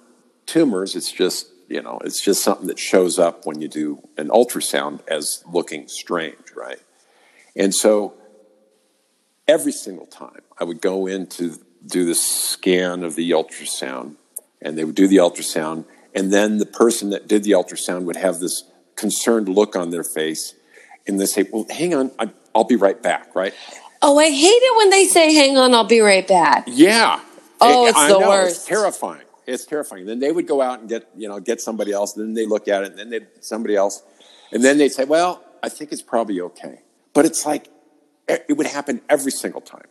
tumors. 0.46 0.96
It's 0.96 1.12
just 1.12 1.48
you 1.68 1.82
know, 1.82 1.98
it's 2.02 2.22
just 2.22 2.42
something 2.42 2.66
that 2.68 2.78
shows 2.78 3.18
up 3.18 3.44
when 3.44 3.60
you 3.60 3.68
do 3.68 4.08
an 4.16 4.28
ultrasound 4.28 5.00
as 5.06 5.44
looking 5.52 5.86
strange, 5.86 6.52
right? 6.56 6.80
And 7.54 7.74
so 7.74 8.14
every 9.46 9.72
single 9.72 10.06
time 10.06 10.40
I 10.58 10.64
would 10.64 10.80
go 10.80 11.06
in 11.06 11.26
to 11.26 11.56
do 11.84 12.06
the 12.06 12.14
scan 12.14 13.04
of 13.04 13.16
the 13.16 13.32
ultrasound, 13.32 14.16
and 14.62 14.78
they 14.78 14.84
would 14.84 14.94
do 14.94 15.06
the 15.06 15.16
ultrasound, 15.16 15.84
and 16.18 16.32
then 16.32 16.58
the 16.58 16.66
person 16.66 17.10
that 17.10 17.28
did 17.28 17.44
the 17.44 17.52
ultrasound 17.52 18.02
would 18.02 18.16
have 18.16 18.40
this 18.40 18.64
concerned 18.96 19.48
look 19.48 19.76
on 19.76 19.90
their 19.90 20.02
face, 20.02 20.54
and 21.06 21.20
they 21.20 21.26
say, 21.26 21.48
"Well, 21.48 21.64
hang 21.70 21.94
on, 21.94 22.10
I'll 22.56 22.64
be 22.64 22.74
right 22.74 23.00
back." 23.00 23.36
Right? 23.36 23.54
Oh, 24.02 24.18
I 24.18 24.28
hate 24.28 24.48
it 24.68 24.76
when 24.76 24.90
they 24.90 25.04
say, 25.04 25.32
"Hang 25.32 25.56
on, 25.56 25.72
I'll 25.74 25.84
be 25.84 26.00
right 26.00 26.26
back." 26.26 26.64
Yeah. 26.66 27.20
Oh, 27.60 27.86
it's 27.86 27.96
I 27.96 28.08
the 28.08 28.18
know, 28.18 28.28
worst. 28.28 28.56
It's 28.56 28.66
terrifying. 28.66 29.22
It's 29.46 29.64
terrifying. 29.64 30.06
Then 30.06 30.18
they 30.18 30.32
would 30.32 30.48
go 30.48 30.60
out 30.60 30.80
and 30.80 30.88
get 30.88 31.08
you 31.16 31.28
know 31.28 31.38
get 31.38 31.60
somebody 31.60 31.92
else. 31.92 32.16
And 32.16 32.26
then 32.26 32.34
they 32.34 32.46
look 32.46 32.66
at 32.66 32.82
it, 32.82 32.90
and 32.90 32.98
then 32.98 33.10
they 33.10 33.20
somebody 33.40 33.76
else, 33.76 34.02
and 34.50 34.64
then 34.64 34.76
they'd 34.76 34.92
say, 34.92 35.04
"Well, 35.04 35.44
I 35.62 35.68
think 35.68 35.92
it's 35.92 36.02
probably 36.02 36.40
okay." 36.40 36.80
But 37.14 37.26
it's 37.26 37.46
like 37.46 37.68
it 38.26 38.56
would 38.56 38.66
happen 38.66 39.02
every 39.08 39.30
single 39.30 39.60
time, 39.60 39.86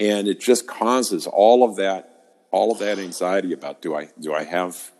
and 0.00 0.28
it 0.28 0.40
just 0.40 0.66
causes 0.66 1.26
all 1.26 1.62
of 1.62 1.76
that 1.76 2.08
all 2.50 2.72
of 2.72 2.78
that 2.78 2.98
anxiety 2.98 3.52
about 3.52 3.82
do 3.82 3.94
I 3.94 4.08
do 4.18 4.32
I 4.32 4.44
have 4.44 4.92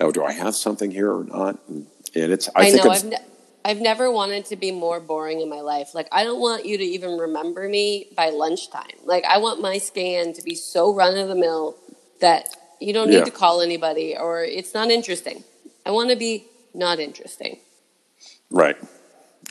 oh, 0.00 0.10
do 0.12 0.24
I 0.24 0.32
have 0.32 0.54
something 0.54 0.90
here 0.90 1.12
or 1.12 1.24
not? 1.24 1.58
And, 1.68 1.86
and 2.14 2.32
it's, 2.32 2.48
I, 2.54 2.62
I 2.66 2.70
think 2.70 2.84
know, 2.84 2.90
I've, 2.90 3.04
ne- 3.04 3.24
I've 3.64 3.80
never 3.80 4.10
wanted 4.10 4.44
to 4.46 4.56
be 4.56 4.70
more 4.72 5.00
boring 5.00 5.40
in 5.40 5.48
my 5.48 5.60
life. 5.60 5.94
Like, 5.94 6.08
I 6.12 6.24
don't 6.24 6.40
want 6.40 6.66
you 6.66 6.76
to 6.78 6.84
even 6.84 7.18
remember 7.18 7.68
me 7.68 8.08
by 8.16 8.30
lunchtime. 8.30 8.96
Like, 9.04 9.24
I 9.24 9.38
want 9.38 9.60
my 9.60 9.78
scan 9.78 10.32
to 10.34 10.42
be 10.42 10.54
so 10.54 10.94
run 10.94 11.16
of 11.16 11.28
the 11.28 11.34
mill 11.34 11.76
that 12.20 12.48
you 12.80 12.92
don't 12.92 13.08
need 13.08 13.18
Yeah. 13.18 13.24
to 13.24 13.30
call 13.30 13.60
anybody 13.60 14.16
or 14.16 14.42
it's 14.44 14.74
not 14.74 14.90
interesting. 14.90 15.44
I 15.86 15.90
want 15.90 16.10
to 16.10 16.16
be 16.16 16.44
not 16.74 16.98
interesting. 16.98 17.58
right. 18.50 18.76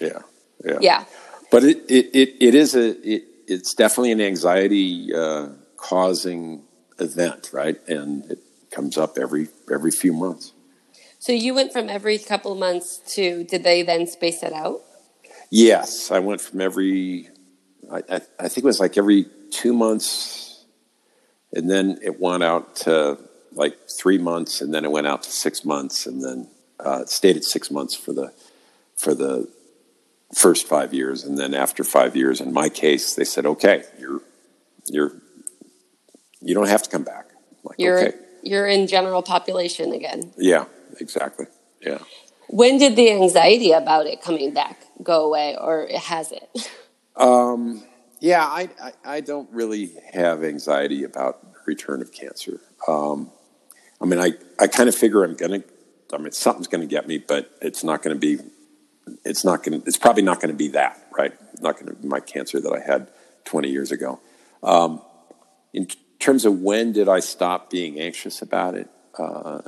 Yeah. 0.01 0.19
Yeah. 0.63 0.77
Yeah. 0.81 1.05
But 1.51 1.63
it, 1.63 1.77
it, 1.89 2.05
it, 2.13 2.35
it 2.39 2.55
is 2.55 2.73
a 2.75 2.89
it, 3.07 3.23
it's 3.47 3.73
definitely 3.75 4.11
an 4.11 4.21
anxiety 4.21 5.13
uh, 5.13 5.49
causing 5.77 6.63
event, 6.99 7.51
right? 7.53 7.77
And 7.87 8.23
it 8.31 8.39
comes 8.73 8.97
up 8.97 9.17
every 9.17 9.47
every 9.71 9.91
few 9.91 10.13
months. 10.13 10.53
So 11.19 11.31
you 11.31 11.53
went 11.53 11.71
from 11.71 11.89
every 11.89 12.17
couple 12.17 12.51
of 12.51 12.59
months 12.59 12.99
to, 13.15 13.45
did 13.45 13.63
they 13.63 13.81
then 13.81 14.07
space 14.07 14.43
it 14.43 14.51
out? 14.51 14.81
Yes, 15.49 16.11
I 16.11 16.19
went 16.19 16.41
from 16.41 16.59
every 16.59 17.29
I, 17.91 17.97
I, 18.09 18.21
I 18.39 18.47
think 18.47 18.59
it 18.59 18.65
was 18.65 18.79
like 18.79 18.97
every 18.97 19.27
two 19.51 19.73
months, 19.73 20.65
and 21.51 21.69
then 21.69 21.99
it 22.03 22.19
went 22.19 22.43
out 22.43 22.75
to 22.77 23.19
like 23.51 23.77
three 23.89 24.17
months, 24.17 24.61
and 24.61 24.73
then 24.73 24.83
it 24.83 24.91
went 24.91 25.07
out 25.07 25.23
to 25.23 25.31
six 25.31 25.63
months, 25.63 26.05
and 26.05 26.23
then 26.23 26.49
uh, 26.79 27.05
stayed 27.05 27.37
at 27.37 27.43
six 27.43 27.69
months 27.69 27.95
for 27.95 28.13
the 28.13 28.33
for 28.95 29.13
the 29.13 29.47
first 30.35 30.67
five 30.67 30.93
years, 30.93 31.23
and 31.23 31.37
then 31.37 31.53
after 31.53 31.83
five 31.83 32.15
years, 32.15 32.41
in 32.41 32.51
my 32.53 32.69
case, 32.69 33.13
they 33.15 33.25
said, 33.25 33.45
"Okay, 33.45 33.83
you're 33.99 34.21
you're 34.85 35.11
you 36.41 36.53
don't 36.55 36.69
have 36.69 36.83
to 36.83 36.89
come 36.89 37.03
back." 37.03 37.27
I'm 37.31 37.57
like, 37.63 37.79
You're, 37.79 37.99
okay, 37.99 38.17
you're 38.43 38.67
in 38.67 38.87
general 38.87 39.21
population 39.21 39.93
again. 39.93 40.33
yeah, 40.37 40.65
exactly, 40.99 41.47
yeah. 41.81 41.99
When 42.49 42.77
did 42.77 42.95
the 42.95 43.11
anxiety 43.11 43.71
about 43.71 44.05
it 44.05 44.21
coming 44.21 44.53
back 44.53 44.77
go 45.01 45.25
away 45.25 45.57
or 45.59 45.87
has 45.95 46.31
it? 46.31 46.71
Um, 47.15 47.83
yeah, 48.19 48.43
I, 48.45 48.69
I, 48.81 48.91
I 49.05 49.21
don't 49.21 49.49
really 49.51 49.91
have 50.13 50.43
anxiety 50.43 51.03
about 51.03 51.45
return 51.65 52.01
of 52.01 52.11
cancer. 52.11 52.59
Um, 52.87 53.31
I 54.01 54.05
mean, 54.05 54.19
I, 54.19 54.33
I 54.59 54.67
kind 54.67 54.89
of 54.89 54.95
figure 54.95 55.23
I'm 55.23 55.35
gonna, 55.35 55.63
I 56.11 56.17
mean, 56.17 56.31
something's 56.31 56.67
gonna 56.67 56.85
get 56.85 57.07
me, 57.07 57.17
but 57.17 57.51
it's 57.61 57.83
not 57.83 58.01
gonna 58.01 58.15
be, 58.15 58.39
it's 59.25 59.43
not 59.43 59.63
gonna, 59.63 59.81
it's 59.85 59.97
probably 59.97 60.23
not 60.23 60.39
gonna 60.39 60.53
be 60.53 60.69
that, 60.69 61.07
right? 61.17 61.33
Not 61.61 61.79
gonna 61.79 61.93
be 61.93 62.07
my 62.07 62.19
cancer 62.19 62.59
that 62.59 62.71
I 62.71 62.79
had 62.79 63.09
20 63.45 63.69
years 63.69 63.91
ago. 63.91 64.19
Um, 64.61 65.01
in 65.73 65.87
terms 66.23 66.45
of 66.45 66.61
when 66.61 66.93
did 66.93 67.09
I 67.09 67.19
stop 67.19 67.69
being 67.69 67.99
anxious 67.99 68.41
about 68.41 68.75
it, 68.75 68.89
uh, 69.17 69.61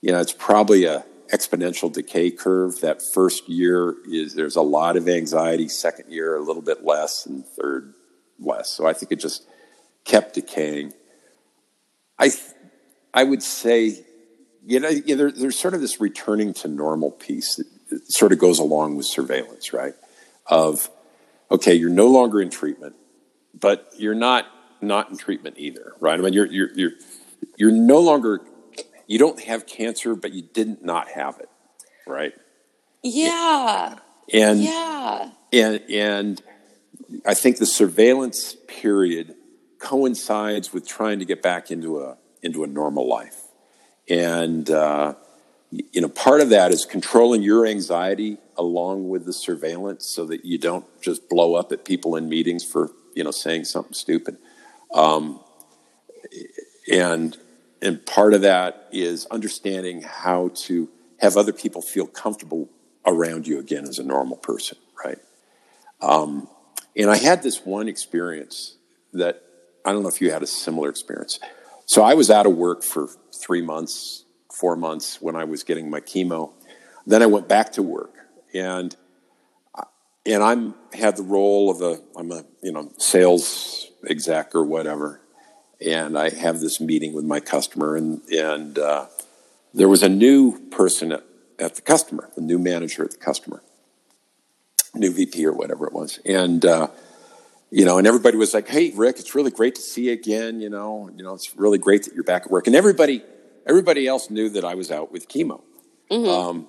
you 0.00 0.12
know, 0.12 0.20
it's 0.20 0.32
probably 0.32 0.84
a 0.84 1.04
exponential 1.32 1.92
decay 1.92 2.30
curve. 2.30 2.80
That 2.80 3.02
first 3.02 3.48
year 3.48 3.96
is 4.08 4.34
there's 4.34 4.56
a 4.56 4.62
lot 4.62 4.96
of 4.96 5.08
anxiety. 5.08 5.68
Second 5.68 6.10
year, 6.12 6.36
a 6.36 6.40
little 6.40 6.62
bit 6.62 6.84
less, 6.84 7.26
and 7.26 7.44
third, 7.44 7.94
less. 8.38 8.70
So 8.70 8.86
I 8.86 8.92
think 8.92 9.12
it 9.12 9.20
just 9.20 9.44
kept 10.04 10.34
decaying. 10.34 10.92
I 12.18 12.30
I 13.12 13.24
would 13.24 13.42
say, 13.42 14.04
you 14.64 14.80
know, 14.80 14.88
you 14.88 15.02
know, 15.08 15.16
there, 15.16 15.32
there's 15.32 15.58
sort 15.58 15.74
of 15.74 15.80
this 15.80 16.00
returning 16.00 16.54
to 16.54 16.68
normal 16.68 17.10
piece 17.10 17.56
that, 17.56 17.66
that 17.90 18.12
sort 18.12 18.32
of 18.32 18.38
goes 18.38 18.60
along 18.60 18.96
with 18.96 19.06
surveillance, 19.06 19.72
right? 19.72 19.94
Of 20.46 20.88
okay, 21.50 21.74
you're 21.74 21.90
no 21.90 22.06
longer 22.06 22.40
in 22.40 22.50
treatment, 22.50 22.94
but 23.58 23.92
you're 23.98 24.14
not 24.14 24.46
not 24.82 25.10
in 25.10 25.16
treatment 25.16 25.56
either, 25.58 25.94
right? 26.00 26.18
I 26.18 26.22
mean, 26.22 26.32
you're 26.32 26.46
you're 26.46 26.72
you're 26.74 26.92
you're 27.56 27.70
no 27.70 28.00
longer 28.00 28.40
you 29.06 29.18
don't 29.18 29.40
have 29.42 29.66
cancer, 29.66 30.14
but 30.14 30.32
you 30.32 30.42
didn't 30.42 30.84
not 30.84 31.08
have 31.08 31.38
it, 31.38 31.48
right? 32.06 32.32
Yeah. 33.02 33.98
And 34.32 34.60
Yeah. 34.60 35.30
and 35.52 35.80
and 35.90 36.42
I 37.26 37.34
think 37.34 37.58
the 37.58 37.66
surveillance 37.66 38.56
period 38.68 39.34
coincides 39.78 40.72
with 40.72 40.86
trying 40.86 41.18
to 41.18 41.24
get 41.24 41.42
back 41.42 41.70
into 41.70 42.00
a 42.00 42.16
into 42.42 42.62
a 42.64 42.66
normal 42.66 43.08
life, 43.08 43.42
and 44.08 44.70
uh, 44.70 45.14
you 45.70 46.00
know 46.00 46.08
part 46.08 46.40
of 46.40 46.50
that 46.50 46.70
is 46.70 46.84
controlling 46.84 47.42
your 47.42 47.66
anxiety 47.66 48.38
along 48.56 49.08
with 49.08 49.24
the 49.24 49.32
surveillance, 49.32 50.06
so 50.06 50.24
that 50.26 50.44
you 50.44 50.58
don't 50.58 50.84
just 51.02 51.28
blow 51.28 51.54
up 51.54 51.72
at 51.72 51.84
people 51.84 52.14
in 52.14 52.28
meetings 52.28 52.62
for 52.64 52.90
you 53.14 53.24
know 53.24 53.30
saying 53.32 53.64
something 53.64 53.94
stupid, 53.94 54.36
um, 54.94 55.40
and 56.90 57.36
and 57.82 58.04
part 58.04 58.34
of 58.34 58.42
that 58.42 58.88
is 58.92 59.26
understanding 59.26 60.02
how 60.02 60.50
to 60.54 60.88
have 61.18 61.36
other 61.36 61.52
people 61.52 61.80
feel 61.80 62.06
comfortable 62.06 62.68
around 63.06 63.46
you 63.46 63.58
again 63.58 63.84
as 63.84 63.98
a 63.98 64.02
normal 64.02 64.36
person, 64.36 64.76
right? 65.02 65.18
Um, 66.00 66.48
and 66.96 67.10
I 67.10 67.16
had 67.16 67.42
this 67.42 67.64
one 67.64 67.88
experience 67.88 68.76
that 69.12 69.42
I 69.84 69.92
don't 69.92 70.02
know 70.02 70.08
if 70.08 70.20
you 70.20 70.30
had 70.30 70.42
a 70.42 70.46
similar 70.46 70.88
experience. 70.88 71.38
So 71.86 72.02
I 72.02 72.14
was 72.14 72.30
out 72.30 72.46
of 72.46 72.54
work 72.56 72.82
for 72.82 73.08
three 73.34 73.62
months, 73.62 74.24
four 74.52 74.76
months 74.76 75.20
when 75.20 75.36
I 75.36 75.44
was 75.44 75.62
getting 75.62 75.90
my 75.90 76.00
chemo. 76.00 76.52
Then 77.06 77.22
I 77.22 77.26
went 77.26 77.48
back 77.48 77.72
to 77.72 77.82
work, 77.82 78.14
and 78.54 78.94
and 80.26 80.42
I'm 80.42 80.74
had 80.92 81.16
the 81.16 81.22
role 81.22 81.70
of 81.70 81.80
a 81.80 82.00
I'm 82.16 82.30
a 82.30 82.44
you 82.62 82.72
know 82.72 82.92
sales 82.98 83.89
exec 84.08 84.54
or 84.54 84.64
whatever, 84.64 85.20
and 85.84 86.18
I 86.18 86.30
have 86.30 86.60
this 86.60 86.80
meeting 86.80 87.12
with 87.12 87.24
my 87.24 87.40
customer, 87.40 87.96
and 87.96 88.22
and 88.28 88.78
uh, 88.78 89.06
there 89.74 89.88
was 89.88 90.02
a 90.02 90.08
new 90.08 90.58
person 90.70 91.12
at, 91.12 91.24
at 91.58 91.76
the 91.76 91.82
customer, 91.82 92.30
the 92.34 92.42
new 92.42 92.58
manager 92.58 93.04
at 93.04 93.12
the 93.12 93.16
customer, 93.16 93.62
new 94.94 95.12
VP 95.12 95.44
or 95.46 95.52
whatever 95.52 95.86
it 95.86 95.92
was, 95.92 96.18
and 96.24 96.64
uh, 96.64 96.88
you 97.70 97.84
know, 97.84 97.98
and 97.98 98.06
everybody 98.06 98.36
was 98.36 98.52
like, 98.52 98.68
"Hey, 98.68 98.92
Rick, 98.94 99.18
it's 99.18 99.34
really 99.34 99.50
great 99.50 99.74
to 99.76 99.82
see 99.82 100.06
you 100.06 100.12
again. 100.12 100.60
You 100.60 100.70
know, 100.70 101.10
you 101.16 101.22
know, 101.22 101.34
it's 101.34 101.56
really 101.56 101.78
great 101.78 102.04
that 102.04 102.14
you're 102.14 102.24
back 102.24 102.42
at 102.42 102.50
work." 102.50 102.66
And 102.66 102.76
everybody, 102.76 103.22
everybody 103.66 104.06
else 104.06 104.30
knew 104.30 104.48
that 104.50 104.64
I 104.64 104.74
was 104.74 104.90
out 104.90 105.12
with 105.12 105.28
chemo. 105.28 105.62
Um, 106.28 106.66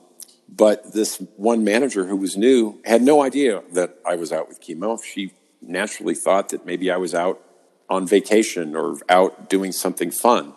but 0.47 0.93
this 0.93 1.17
one 1.37 1.63
manager 1.63 2.05
who 2.05 2.17
was 2.17 2.37
new 2.37 2.79
had 2.85 3.01
no 3.01 3.23
idea 3.23 3.63
that 3.71 3.95
I 4.05 4.15
was 4.15 4.31
out 4.31 4.47
with 4.47 4.61
chemo. 4.61 5.01
She 5.03 5.33
naturally 5.61 6.15
thought 6.15 6.49
that 6.49 6.65
maybe 6.65 6.91
I 6.91 6.97
was 6.97 7.13
out 7.13 7.41
on 7.89 8.07
vacation 8.07 8.75
or 8.75 8.97
out 9.09 9.49
doing 9.49 9.71
something 9.71 10.11
fun. 10.11 10.53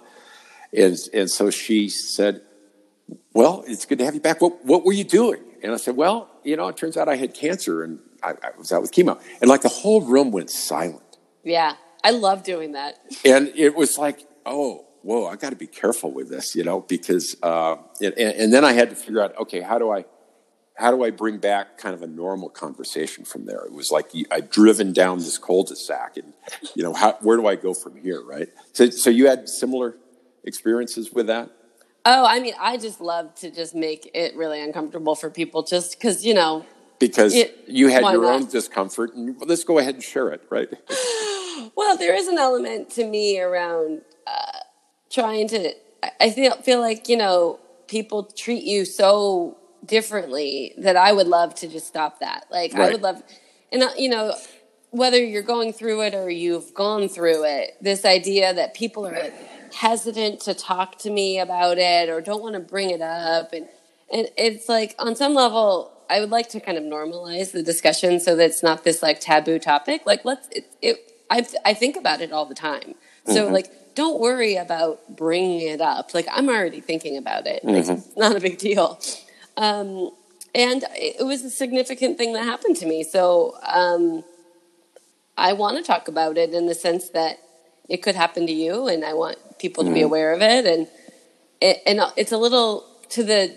And, 0.73 0.97
and 1.13 1.31
so 1.31 1.51
she 1.51 1.89
said, 1.89 2.43
Well, 3.33 3.65
it's 3.67 3.87
good 3.87 3.99
to 3.99 4.05
have 4.05 4.15
you 4.15 4.21
back. 4.21 4.41
What, 4.41 4.65
what 4.65 4.85
were 4.85 4.93
you 4.93 5.05
doing? 5.05 5.43
And 5.63 5.73
I 5.73 5.77
said, 5.77 5.97
Well, 5.97 6.29
you 6.43 6.57
know, 6.57 6.69
it 6.69 6.77
turns 6.77 6.97
out 6.97 7.09
I 7.09 7.17
had 7.17 7.35
cancer 7.35 7.83
and 7.83 7.99
I, 8.23 8.31
I 8.31 8.51
was 8.59 8.73
out 8.73 8.83
with 8.83 8.93
chemo. 8.93 9.21
And 9.41 9.49
like 9.49 9.63
the 9.63 9.69
whole 9.69 10.01
room 10.01 10.31
went 10.31 10.51
silent. 10.51 11.19
Yeah. 11.43 11.75
I 12.03 12.11
love 12.11 12.43
doing 12.43 12.73
that. 12.73 12.99
And 13.25 13.53
it 13.55 13.75
was 13.75 13.99
like, 13.99 14.27
Oh, 14.47 14.87
whoa, 15.05 15.27
I 15.27 15.37
got 15.37 15.51
to 15.51 15.57
be 15.57 15.67
careful 15.67 16.11
with 16.11 16.31
this, 16.31 16.57
you 16.57 16.65
know, 16.65 16.81
because, 16.81 17.37
uh, 17.43 17.77
and, 18.01 18.15
and 18.19 18.53
then 18.53 18.65
I 18.65 18.73
had 18.73 18.91
to 18.91 18.97
figure 18.97 19.21
out, 19.23 19.37
okay, 19.39 19.61
how 19.61 19.79
do 19.79 19.91
I, 19.91 20.07
how 20.75 20.91
do 20.91 21.05
I 21.05 21.11
bring 21.11 21.39
back 21.39 21.79
kind 21.79 21.95
of 21.95 22.03
a 22.03 22.07
normal 22.07 22.49
conversation 22.49 23.25
from 23.25 23.47
there? 23.47 23.65
It 23.65 23.73
was 23.73 23.91
like 23.93 24.11
I'd 24.31 24.51
driven 24.51 24.93
down 24.93 25.19
this 25.19 25.39
cul-de-sac, 25.39 26.17
and 26.17 26.33
you 26.75 26.83
know, 26.83 26.93
how, 26.93 27.17
where 27.21 27.37
do 27.37 27.47
I 27.47 27.55
go 27.57 27.75
from 27.75 27.97
here, 27.97 28.23
right? 28.25 28.49
So, 28.73 28.91
so 28.91 29.11
you 29.11 29.29
had 29.29 29.49
similar 29.49 29.97
experiences 30.45 31.13
with 31.13 31.29
that? 31.29 31.51
Oh, 32.05 32.27
I 32.27 32.41
mean, 32.41 32.55
I 32.61 32.77
just 32.77 33.01
love 33.01 33.35
to 33.37 33.51
just 33.51 33.75
make 33.75 34.11
it 34.15 34.37
really 34.37 34.61
uncomfortable 34.61 35.15
for 35.15 35.31
people 35.31 35.63
just 35.63 35.99
because, 35.99 36.25
you 36.27 36.35
know. 36.35 36.67
Because 36.99 37.35
It- 37.35 37.65
you 37.67 37.89
had 37.89 38.03
your 38.03 38.23
not? 38.23 38.35
own 38.35 38.47
discomfort, 38.49 39.15
and 39.15 39.37
well, 39.39 39.49
let's 39.49 39.65
go 39.65 39.79
ahead 39.79 39.95
and 39.95 40.03
share 40.03 40.29
it, 40.31 40.43
right? 40.51 40.69
Well, 41.77 41.97
there 41.97 42.15
is 42.15 42.27
an 42.29 42.37
element 42.37 42.91
to 42.91 43.07
me 43.07 43.41
around 43.41 44.03
uh, 44.27 44.59
trying 45.09 45.49
to. 45.49 45.73
I- 46.03 46.11
I 46.21 46.31
feel 46.31 46.53
feel 46.57 46.81
like 46.81 47.09
you 47.09 47.17
know 47.17 47.59
people 47.87 48.25
treat 48.25 48.65
you 48.65 48.85
so 48.85 49.57
differently 49.85 50.75
that 50.79 50.97
I 50.97 51.13
would 51.13 51.27
love 51.27 51.55
to 51.57 51.69
just 51.69 51.87
stop 51.87 52.21
that. 52.21 52.47
Like 52.51 52.75
I 52.75 52.91
would 52.91 53.03
love, 53.03 53.23
and 53.73 53.83
uh, 53.83 53.91
you 53.97 54.09
know 54.09 54.35
whether 54.91 55.23
you're 55.23 55.43
going 55.43 55.73
through 55.73 56.03
it 56.03 56.15
or 56.15 56.31
you've 56.31 56.73
gone 56.73 57.09
through 57.09 57.45
it, 57.45 57.77
this 57.81 58.05
idea 58.05 58.55
that 58.55 58.75
people 58.75 59.05
are 59.07 59.33
hesitant 59.75 60.41
to 60.41 60.55
talk 60.55 60.99
to 60.99 61.11
me 61.11 61.41
about 61.41 61.79
it 61.79 62.09
or 62.09 62.21
don't 62.21 62.43
want 62.43 62.55
to 62.55 62.61
bring 62.61 62.91
it 62.91 63.01
up, 63.01 63.53
and 63.53 63.69
and 64.13 64.29
it's 64.37 64.69
like 64.69 64.95
on 64.99 65.17
some 65.17 65.35
level. 65.35 65.91
I 66.11 66.21
would 66.21 66.31
like 66.31 66.51
to 66.51 66.61
kind 66.61 66.77
of 66.77 66.85
normalize 66.85 67.53
the 67.53 67.63
discussion 67.63 68.21
so 68.21 68.37
that 68.37 68.45
it's 68.45 68.63
not 68.63 68.85
this 68.85 69.03
like 69.03 69.21
taboo 69.21 69.59
topic. 69.59 70.03
Like 70.05 70.25
let's 70.25 70.47
it, 70.51 70.67
it 70.83 71.13
I 71.31 71.47
I 71.65 71.73
think 71.73 71.97
about 71.97 72.21
it 72.21 72.31
all 72.31 72.45
the 72.45 72.55
time. 72.55 72.95
So 73.27 73.49
like 73.49 73.95
don't 73.95 74.21
worry 74.21 74.57
about 74.57 75.17
bringing 75.17 75.69
it 75.69 75.81
up. 75.81 76.15
Like 76.15 76.27
I'm 76.31 76.49
already 76.49 76.81
thinking 76.81 77.17
about 77.17 77.47
it. 77.47 77.65
Like, 77.65 77.89
It's 77.89 78.17
not 78.17 78.37
a 78.37 78.41
big 78.41 78.59
deal. 78.59 79.01
Um, 79.57 80.11
and 80.55 80.85
it 80.95 81.25
was 81.25 81.45
a 81.45 81.51
significant 81.51 82.17
thing 82.17 82.33
that 82.35 82.45
happened 82.45 82.77
to 82.77 82.87
me. 82.87 83.03
So 83.03 83.57
um, 83.67 84.23
I 85.37 85.53
want 85.53 85.77
to 85.79 85.83
talk 85.83 86.09
about 86.09 86.39
it 86.39 86.55
in 86.55 86.67
the 86.67 86.75
sense 86.75 87.11
that 87.11 87.39
it 87.89 87.99
could 87.99 88.15
happen 88.15 88.47
to 88.47 88.53
you, 88.53 88.89
and 88.89 89.05
I 89.05 89.15
want 89.15 89.37
people 89.59 89.85
to 89.85 89.93
be 89.93 90.01
aware 90.01 90.33
of 90.33 90.41
it. 90.43 90.65
And 90.65 90.89
it, 91.61 91.83
and 91.87 92.01
it's 92.17 92.33
a 92.33 92.39
little 92.39 92.87
to 93.11 93.23
the 93.23 93.57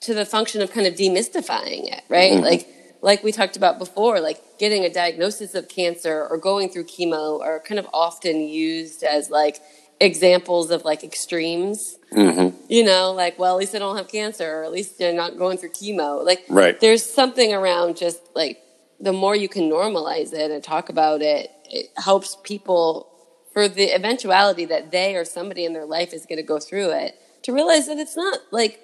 to 0.00 0.14
the 0.14 0.26
function 0.26 0.60
of 0.60 0.70
kind 0.70 0.86
of 0.86 0.94
demystifying 0.94 1.92
it, 1.92 2.02
right? 2.08 2.34
Like 2.40 2.68
like 3.04 3.22
we 3.22 3.32
talked 3.32 3.56
about 3.56 3.78
before, 3.78 4.20
like 4.20 4.40
getting 4.58 4.84
a 4.84 4.90
diagnosis 4.90 5.54
of 5.54 5.68
cancer 5.68 6.26
or 6.26 6.38
going 6.38 6.70
through 6.70 6.84
chemo 6.84 7.42
are 7.42 7.60
kind 7.60 7.78
of 7.78 7.86
often 7.92 8.40
used 8.40 9.02
as 9.02 9.28
like 9.28 9.60
examples 10.00 10.70
of 10.70 10.84
like 10.84 11.04
extremes. 11.04 11.96
Mm-hmm. 12.12 12.56
You 12.68 12.84
know, 12.84 13.12
like 13.12 13.38
well, 13.38 13.54
at 13.54 13.58
least 13.58 13.74
I 13.74 13.78
don't 13.78 13.96
have 13.96 14.08
cancer, 14.08 14.60
or 14.60 14.64
at 14.64 14.72
least 14.72 14.98
they're 14.98 15.14
not 15.14 15.38
going 15.38 15.58
through 15.58 15.70
chemo. 15.70 16.24
Like 16.24 16.44
Right. 16.48 16.78
there's 16.80 17.04
something 17.04 17.52
around 17.52 17.96
just 17.96 18.20
like 18.34 18.60
the 19.00 19.12
more 19.12 19.34
you 19.34 19.48
can 19.48 19.70
normalize 19.70 20.32
it 20.32 20.50
and 20.50 20.62
talk 20.62 20.88
about 20.88 21.20
it, 21.22 21.50
it 21.64 21.90
helps 21.96 22.36
people 22.44 23.10
for 23.52 23.68
the 23.68 23.92
eventuality 23.92 24.64
that 24.64 24.90
they 24.90 25.14
or 25.14 25.24
somebody 25.24 25.64
in 25.64 25.72
their 25.72 25.84
life 25.84 26.12
is 26.12 26.26
going 26.26 26.38
to 26.38 26.42
go 26.42 26.58
through 26.58 26.90
it 26.90 27.14
to 27.42 27.52
realize 27.52 27.86
that 27.86 27.98
it's 27.98 28.16
not 28.16 28.38
like 28.50 28.80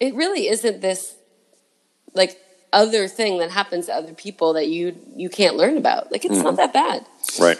it 0.00 0.14
really 0.14 0.48
isn't 0.48 0.80
this 0.80 1.16
like 2.14 2.38
other 2.72 3.08
thing 3.08 3.38
that 3.38 3.50
happens 3.50 3.86
to 3.86 3.94
other 3.94 4.12
people 4.12 4.52
that 4.54 4.68
you 4.68 4.96
you 5.16 5.28
can't 5.28 5.56
learn 5.56 5.76
about. 5.76 6.12
Like 6.12 6.24
it's 6.24 6.36
not 6.36 6.54
mm-hmm. 6.54 6.56
that 6.56 6.72
bad. 6.72 7.06
Right. 7.40 7.58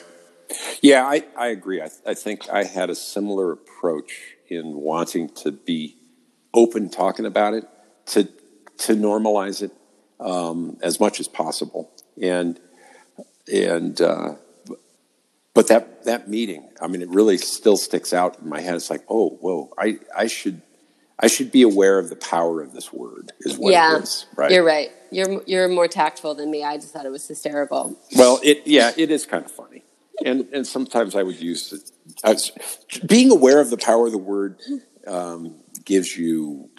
Yeah, 0.81 1.05
I, 1.05 1.25
I 1.37 1.49
agree. 1.49 1.83
I, 1.83 1.91
I 2.07 2.15
think 2.15 2.49
I 2.51 2.65
had 2.65 2.91
a 2.91 2.95
similar 2.95 3.53
approach 3.53 4.37
in 4.49 4.75
wanting 4.75 5.29
to 5.31 5.53
be 5.53 5.97
open 6.55 6.89
talking 6.91 7.27
about 7.27 7.55
it, 7.55 7.65
to 8.07 8.25
to 8.79 8.95
normalize 8.95 9.63
it 9.63 9.73
um, 10.21 10.79
as 10.83 11.01
much 11.01 11.21
as 11.21 11.29
possible, 11.29 11.91
and 12.21 12.59
and 13.53 14.01
uh, 14.01 14.35
but 15.55 15.69
that 15.69 16.05
that 16.05 16.29
meeting, 16.29 16.69
I 16.81 16.87
mean, 16.87 17.03
it 17.03 17.09
really 17.09 17.37
still 17.39 17.77
sticks 17.77 18.13
out 18.13 18.39
in 18.41 18.49
my 18.49 18.61
head. 18.61 18.75
It's 18.75 18.91
like, 18.91 19.05
oh, 19.09 19.31
whoa, 19.41 19.73
I 19.79 19.99
I 20.17 20.27
should 20.27 20.63
I 21.19 21.27
should 21.27 21.51
be 21.51 21.63
aware 21.63 21.99
of 21.99 22.09
the 22.09 22.17
power 22.17 22.63
of 22.63 22.73
this 22.73 22.93
word. 22.93 23.33
Is 23.41 23.59
what 23.59 23.73
yeah, 23.73 23.97
it 23.97 24.05
is, 24.05 24.27
right? 24.37 24.51
you're 24.51 24.65
right. 24.65 24.91
You're 25.11 25.43
you're 25.47 25.69
more 25.69 25.89
tactful 25.89 26.35
than 26.35 26.51
me. 26.51 26.63
I 26.63 26.77
just 26.77 26.93
thought 26.93 27.07
it 27.07 27.11
was 27.11 27.27
hysterical. 27.27 27.99
Well, 28.17 28.39
it 28.43 28.67
yeah, 28.67 28.93
it 28.97 29.11
is 29.11 29.27
kind 29.27 29.45
of 29.45 29.51
funny, 29.51 29.83
and 30.25 30.49
and 30.53 30.67
sometimes 30.67 31.15
I 31.15 31.23
would 31.23 31.41
use 31.41 31.73
it. 31.73 31.91
I 32.25 32.33
was, 32.33 32.53
being 33.07 33.31
aware 33.31 33.61
of 33.61 33.71
the 33.71 33.77
power 33.77 34.07
of 34.07 34.13
the 34.13 34.19
word 34.19 34.59
um, 35.07 35.57
gives 35.85 36.17
you 36.17 36.71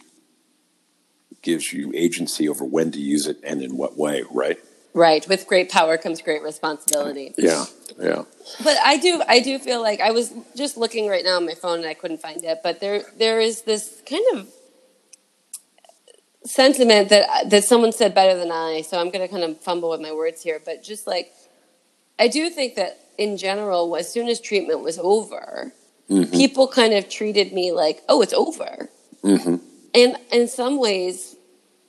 gives 1.41 1.71
you 1.71 1.91
agency 1.95 2.49
over 2.49 2.65
when 2.65 2.91
to 2.91 2.99
use 2.99 3.27
it 3.27 3.37
and 3.43 3.61
in 3.61 3.77
what 3.77 3.97
way, 3.97 4.23
right? 4.31 4.57
Right. 4.93 5.27
With 5.27 5.47
great 5.47 5.69
power 5.69 5.97
comes 5.97 6.21
great 6.21 6.41
responsibility. 6.41 7.33
Yeah, 7.37 7.65
yeah, 7.99 8.23
But 8.63 8.77
I 8.83 8.97
do 8.97 9.21
I 9.27 9.39
do 9.39 9.59
feel 9.59 9.81
like 9.81 10.01
I 10.01 10.11
was 10.11 10.33
just 10.55 10.77
looking 10.77 11.07
right 11.07 11.23
now 11.23 11.37
on 11.37 11.45
my 11.45 11.53
phone 11.53 11.79
and 11.79 11.87
I 11.87 11.93
couldn't 11.93 12.21
find 12.21 12.43
it, 12.43 12.59
but 12.63 12.79
there 12.79 13.03
there 13.17 13.39
is 13.39 13.61
this 13.61 14.01
kind 14.09 14.25
of 14.33 14.47
sentiment 16.43 17.09
that 17.09 17.49
that 17.49 17.63
someone 17.63 17.91
said 17.91 18.15
better 18.15 18.37
than 18.37 18.51
I, 18.51 18.81
so 18.81 18.99
I'm 18.99 19.11
going 19.11 19.21
to 19.21 19.27
kind 19.27 19.43
of 19.43 19.61
fumble 19.61 19.91
with 19.91 20.01
my 20.01 20.11
words 20.11 20.41
here, 20.41 20.59
but 20.63 20.83
just 20.83 21.05
like 21.05 21.31
I 22.19 22.27
do 22.27 22.49
think 22.49 22.75
that 22.75 22.99
in 23.17 23.37
general 23.37 23.95
as 23.95 24.11
soon 24.11 24.27
as 24.27 24.39
treatment 24.39 24.81
was 24.81 24.99
over, 24.99 25.73
mm-hmm. 26.09 26.31
people 26.31 26.67
kind 26.67 26.93
of 26.93 27.09
treated 27.09 27.53
me 27.53 27.71
like, 27.71 28.03
"Oh, 28.07 28.21
it's 28.21 28.33
over." 28.33 28.89
Mm-hmm. 29.23 29.55
And 29.95 30.17
in 30.31 30.47
some 30.47 30.79
ways 30.79 31.35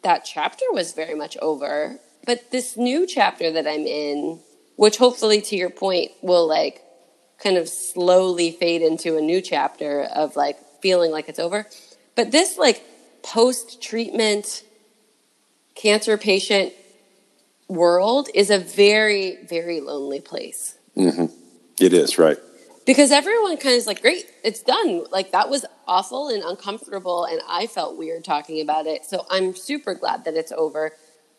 that 0.02 0.24
chapter 0.24 0.64
was 0.72 0.92
very 0.92 1.14
much 1.14 1.36
over, 1.42 1.98
but 2.24 2.50
this 2.50 2.76
new 2.76 3.06
chapter 3.06 3.50
that 3.52 3.66
I'm 3.66 3.86
in 3.86 4.40
which 4.80 4.96
hopefully 4.96 5.42
to 5.42 5.56
your 5.56 5.68
point 5.68 6.10
will 6.22 6.48
like 6.48 6.82
kind 7.36 7.58
of 7.58 7.68
slowly 7.68 8.50
fade 8.50 8.80
into 8.80 9.18
a 9.18 9.20
new 9.20 9.42
chapter 9.42 10.04
of 10.04 10.36
like 10.36 10.56
feeling 10.80 11.10
like 11.10 11.28
it's 11.28 11.38
over. 11.38 11.66
But 12.14 12.32
this 12.32 12.56
like 12.56 12.82
post 13.22 13.82
treatment 13.82 14.64
cancer 15.74 16.16
patient 16.16 16.72
world 17.70 18.28
is 18.34 18.50
a 18.50 18.58
very 18.58 19.38
very 19.48 19.80
lonely 19.80 20.20
place. 20.20 20.76
Mm-hmm. 20.96 21.26
It 21.80 21.92
is 21.92 22.18
right. 22.18 22.36
because 22.84 23.10
everyone 23.12 23.56
kind 23.56 23.74
of 23.74 23.78
is 23.78 23.86
like 23.86 24.02
great 24.02 24.26
it's 24.44 24.62
done. 24.62 25.04
Like 25.10 25.30
that 25.32 25.48
was 25.48 25.64
awful 25.86 26.28
and 26.28 26.42
uncomfortable 26.42 27.24
and 27.24 27.40
i 27.48 27.66
felt 27.66 27.96
weird 27.96 28.24
talking 28.24 28.60
about 28.60 28.86
it. 28.86 29.04
So 29.04 29.24
i'm 29.30 29.54
super 29.54 29.94
glad 29.94 30.24
that 30.24 30.34
it's 30.34 30.52
over 30.52 30.92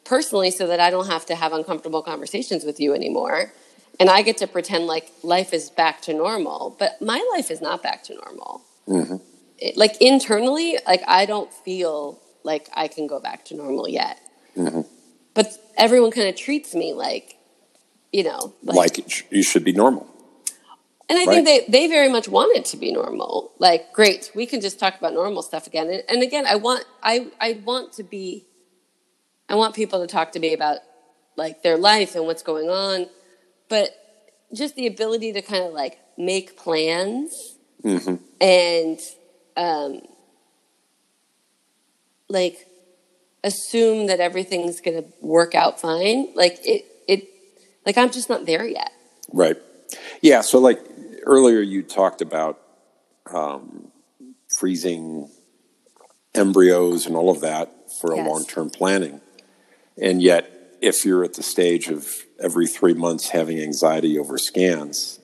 personally 0.04 0.52
so 0.52 0.65
that 0.67 0.80
i 0.80 0.89
don't 0.89 1.08
have 1.08 1.26
to 1.28 1.36
have 1.36 1.52
uncomfortable 1.54 2.02
conversations 2.02 2.63
with 2.63 2.80
you 2.80 2.94
anymore. 2.94 3.52
And 4.00 4.10
i 4.10 4.22
get 4.22 4.38
to 4.38 4.48
pretend 4.48 4.88
like 4.88 5.12
life 5.24 5.54
is 5.54 5.70
back 5.70 6.02
to 6.08 6.13
normal 6.13 6.76
but 6.80 6.91
my 7.02 7.20
life 7.34 7.52
is 7.52 7.62
not 7.62 7.84
back 7.84 8.04
to 8.06 8.15
normal. 8.24 8.62
Mm-hmm. 8.88 9.17
It- 9.60 9.78
like 9.78 9.96
internally 10.02 10.78
like 10.88 11.04
i 11.08 11.26
don't 11.26 11.54
feel 11.54 12.20
like 12.44 12.67
i 12.74 12.88
can 12.88 13.06
go 13.13 13.20
back 13.20 13.39
to 13.46 13.56
normal 13.56 13.88
yet. 13.88 14.17
But 14.56 14.86
everyone 15.82 16.12
kind 16.12 16.30
of 16.30 16.36
treats 16.36 16.74
me 16.82 16.94
like 16.94 17.28
you 18.13 18.24
know 18.24 18.54
Like 18.63 18.96
sh- 19.08 19.24
you 19.38 19.44
should 19.44 19.65
be 19.65 19.74
normal. 19.84 20.06
and 21.10 21.20
I 21.20 21.26
think 21.26 21.46
they, 21.46 21.60
they 21.67 21.88
very 21.98 22.10
much 22.10 22.28
want 22.38 22.56
it 22.58 22.65
to 22.72 22.78
be 22.78 22.89
normal. 23.02 23.52
Like, 23.60 23.91
great, 24.00 24.32
we 24.34 24.46
can 24.46 24.62
just 24.62 24.80
talk 24.80 24.94
about 24.98 25.13
normal 25.13 25.41
stuff 25.50 25.67
again. 25.67 25.88
And, 25.94 26.04
and 26.12 26.20
again, 26.24 26.46
I 26.48 26.56
want 26.56 26.86
I 27.04 27.28
I 27.48 27.50
want 27.70 27.94
to 28.00 28.04
be 28.04 28.26
I 29.50 29.56
want 29.56 29.76
people 29.76 30.00
to 30.00 30.08
talk 30.08 30.32
to 30.36 30.39
me 30.39 30.54
about 30.54 30.78
like 31.36 31.63
their 31.63 31.78
life 31.78 32.15
and 32.15 32.24
what's 32.28 32.44
going 32.44 32.70
on, 32.70 33.08
but 33.74 33.89
just 34.54 34.76
the 34.76 34.88
ability 34.88 35.30
to 35.34 35.41
kind 35.41 35.63
of 35.63 35.74
like 35.74 35.96
make 36.17 36.48
plans 36.58 37.56
and 38.39 39.00
um, 39.58 40.02
like 42.30 42.67
assume 43.43 44.08
that 44.08 44.19
everything's 44.19 44.82
going 44.82 45.04
to 45.04 45.10
work 45.21 45.56
out 45.56 45.80
fine. 45.80 46.27
Like 46.36 46.60
it 46.65 46.86
it 47.08 47.27
like 47.86 47.97
I'm 47.97 48.12
just 48.12 48.30
not 48.30 48.45
there 48.45 48.65
yet. 48.65 48.91
Right. 49.32 49.58
Yeah. 50.21 50.41
So, 50.41 50.60
like 50.60 50.80
earlier, 51.25 51.62
you 51.62 51.84
talked 51.84 52.21
about 52.21 52.60
um, 53.34 53.91
freezing 54.47 55.30
embryos 56.34 57.06
and 57.06 57.15
all 57.15 57.30
of 57.30 57.41
that 57.41 57.91
for 57.99 58.12
a 58.13 58.17
long 58.17 58.45
term 58.45 58.69
planning. 58.69 59.21
And 60.01 60.21
yet, 60.21 60.77
if 60.82 61.06
you're 61.06 61.23
at 61.23 61.34
the 61.34 61.43
stage 61.43 61.88
of 61.89 62.08
every 62.39 62.67
three 62.67 62.93
months 62.93 63.30
having 63.30 63.60
anxiety 63.60 64.17
over 64.17 64.38
scans, 64.38 65.19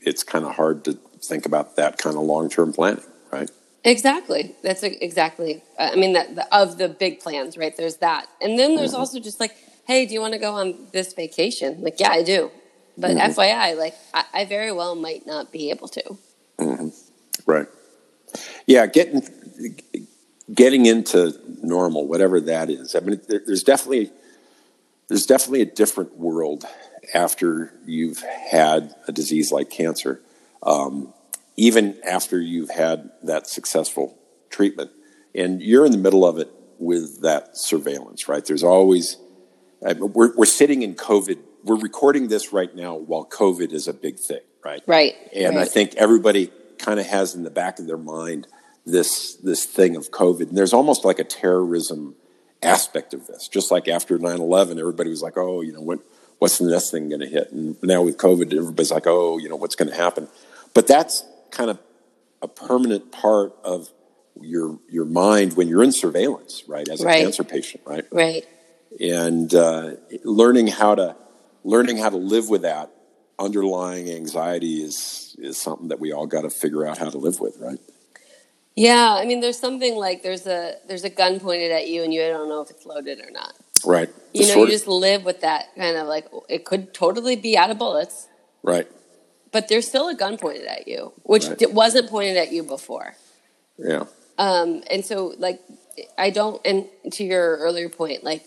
it's 0.00 0.22
kind 0.22 0.44
of 0.44 0.56
hard 0.56 0.84
to 0.84 0.98
think 1.22 1.46
about 1.46 1.76
that 1.76 1.98
kind 1.98 2.16
of 2.16 2.22
long 2.22 2.48
term 2.48 2.72
planning, 2.72 3.04
right? 3.30 3.50
Exactly. 3.86 4.52
That's 4.62 4.82
exactly. 4.82 5.62
Uh, 5.78 5.90
I 5.92 5.96
mean, 5.96 6.14
that 6.14 6.34
the, 6.34 6.54
of 6.54 6.76
the 6.76 6.88
big 6.88 7.20
plans, 7.20 7.56
right? 7.56 7.74
There's 7.74 7.98
that, 7.98 8.26
and 8.42 8.58
then 8.58 8.74
there's 8.74 8.90
mm-hmm. 8.90 9.00
also 9.00 9.20
just 9.20 9.38
like, 9.38 9.56
hey, 9.86 10.06
do 10.06 10.12
you 10.12 10.20
want 10.20 10.34
to 10.34 10.40
go 10.40 10.54
on 10.54 10.88
this 10.92 11.12
vacation? 11.12 11.80
Like, 11.82 12.00
yeah, 12.00 12.10
I 12.10 12.24
do, 12.24 12.50
but 12.98 13.12
mm-hmm. 13.12 13.40
FYI, 13.40 13.78
like, 13.78 13.94
I, 14.12 14.24
I 14.34 14.44
very 14.44 14.72
well 14.72 14.96
might 14.96 15.24
not 15.24 15.52
be 15.52 15.70
able 15.70 15.86
to. 15.88 16.18
Mm-hmm. 16.58 16.88
Right. 17.46 17.68
Yeah, 18.66 18.86
getting 18.86 19.22
getting 20.52 20.86
into 20.86 21.38
normal, 21.62 22.08
whatever 22.08 22.40
that 22.40 22.68
is. 22.70 22.96
I 22.96 23.00
mean, 23.00 23.20
there, 23.28 23.40
there's 23.46 23.62
definitely 23.62 24.10
there's 25.06 25.26
definitely 25.26 25.62
a 25.62 25.66
different 25.66 26.16
world 26.16 26.64
after 27.14 27.72
you've 27.84 28.20
had 28.20 28.96
a 29.06 29.12
disease 29.12 29.52
like 29.52 29.70
cancer. 29.70 30.20
Um, 30.60 31.14
even 31.56 31.98
after 32.04 32.40
you've 32.40 32.70
had 32.70 33.10
that 33.22 33.46
successful 33.46 34.18
treatment. 34.50 34.90
And 35.34 35.62
you're 35.62 35.84
in 35.84 35.92
the 35.92 35.98
middle 35.98 36.26
of 36.26 36.38
it 36.38 36.50
with 36.78 37.22
that 37.22 37.56
surveillance, 37.56 38.28
right? 38.28 38.44
There's 38.44 38.62
always, 38.62 39.16
we're, 39.80 40.34
we're 40.36 40.44
sitting 40.44 40.82
in 40.82 40.94
COVID. 40.94 41.38
We're 41.64 41.76
recording 41.76 42.28
this 42.28 42.52
right 42.52 42.74
now 42.74 42.94
while 42.94 43.24
COVID 43.24 43.72
is 43.72 43.88
a 43.88 43.94
big 43.94 44.18
thing, 44.18 44.40
right? 44.64 44.82
Right. 44.86 45.14
And 45.34 45.56
right. 45.56 45.62
I 45.62 45.64
think 45.66 45.94
everybody 45.96 46.50
kind 46.78 47.00
of 47.00 47.06
has 47.06 47.34
in 47.34 47.42
the 47.42 47.50
back 47.50 47.78
of 47.78 47.86
their 47.86 47.98
mind 47.98 48.46
this 48.84 49.34
this 49.36 49.64
thing 49.64 49.96
of 49.96 50.10
COVID. 50.10 50.48
And 50.48 50.56
there's 50.56 50.72
almost 50.72 51.04
like 51.04 51.18
a 51.18 51.24
terrorism 51.24 52.14
aspect 52.62 53.14
of 53.14 53.26
this. 53.26 53.48
Just 53.48 53.70
like 53.70 53.88
after 53.88 54.18
9-11, 54.18 54.78
everybody 54.78 55.10
was 55.10 55.22
like, 55.22 55.36
oh, 55.36 55.60
you 55.60 55.72
know, 55.72 55.80
what, 55.80 56.00
what's 56.38 56.58
the 56.58 56.70
next 56.70 56.90
thing 56.90 57.08
going 57.08 57.20
to 57.20 57.26
hit? 57.26 57.50
And 57.52 57.76
now 57.82 58.02
with 58.02 58.16
COVID, 58.16 58.56
everybody's 58.56 58.92
like, 58.92 59.06
oh, 59.06 59.38
you 59.38 59.48
know, 59.48 59.56
what's 59.56 59.74
going 59.74 59.90
to 59.90 59.96
happen? 59.96 60.28
But 60.72 60.86
that's 60.86 61.24
kind 61.50 61.70
of 61.70 61.78
a 62.42 62.48
permanent 62.48 63.12
part 63.12 63.54
of 63.64 63.88
your 64.40 64.78
your 64.88 65.04
mind 65.04 65.56
when 65.56 65.68
you're 65.68 65.82
in 65.82 65.92
surveillance, 65.92 66.64
right, 66.68 66.88
as 66.88 67.00
a 67.00 67.06
right. 67.06 67.22
cancer 67.22 67.44
patient, 67.44 67.82
right? 67.86 68.04
Right. 68.10 68.46
And 69.00 69.54
uh, 69.54 69.92
learning 70.24 70.68
how 70.68 70.94
to 70.94 71.16
learning 71.64 71.98
how 71.98 72.10
to 72.10 72.16
live 72.16 72.48
with 72.48 72.62
that 72.62 72.90
underlying 73.38 74.10
anxiety 74.10 74.82
is 74.82 75.36
is 75.38 75.58
something 75.58 75.88
that 75.88 76.00
we 76.00 76.12
all 76.12 76.26
got 76.26 76.42
to 76.42 76.50
figure 76.50 76.86
out 76.86 76.98
how 76.98 77.08
to 77.08 77.18
live 77.18 77.40
with, 77.40 77.56
right? 77.58 77.78
Yeah, 78.74 79.16
I 79.18 79.24
mean, 79.24 79.40
there's 79.40 79.58
something 79.58 79.96
like 79.96 80.22
there's 80.22 80.46
a 80.46 80.76
there's 80.86 81.04
a 81.04 81.10
gun 81.10 81.40
pointed 81.40 81.72
at 81.72 81.88
you, 81.88 82.02
and 82.02 82.12
you 82.12 82.20
don't 82.20 82.48
know 82.48 82.60
if 82.60 82.70
it's 82.70 82.84
loaded 82.84 83.20
or 83.20 83.30
not. 83.30 83.54
Right. 83.84 84.10
You 84.34 84.46
know, 84.48 84.64
you 84.64 84.70
just 84.70 84.86
live 84.86 85.24
with 85.24 85.40
that 85.40 85.74
kind 85.76 85.96
of 85.96 86.06
like 86.06 86.26
it 86.48 86.64
could 86.64 86.92
totally 86.92 87.36
be 87.36 87.56
out 87.56 87.70
of 87.70 87.78
bullets. 87.78 88.28
Right. 88.62 88.86
But 89.52 89.68
there's 89.68 89.86
still 89.86 90.08
a 90.08 90.14
gun 90.14 90.38
pointed 90.38 90.66
at 90.66 90.88
you, 90.88 91.12
which 91.22 91.46
right. 91.46 91.72
wasn't 91.72 92.10
pointed 92.10 92.36
at 92.36 92.52
you 92.52 92.62
before. 92.62 93.14
Yeah. 93.78 94.04
Um, 94.38 94.82
and 94.90 95.04
so, 95.04 95.34
like, 95.38 95.60
I 96.18 96.30
don't. 96.30 96.60
And 96.66 96.86
to 97.12 97.24
your 97.24 97.56
earlier 97.58 97.88
point, 97.88 98.24
like 98.24 98.44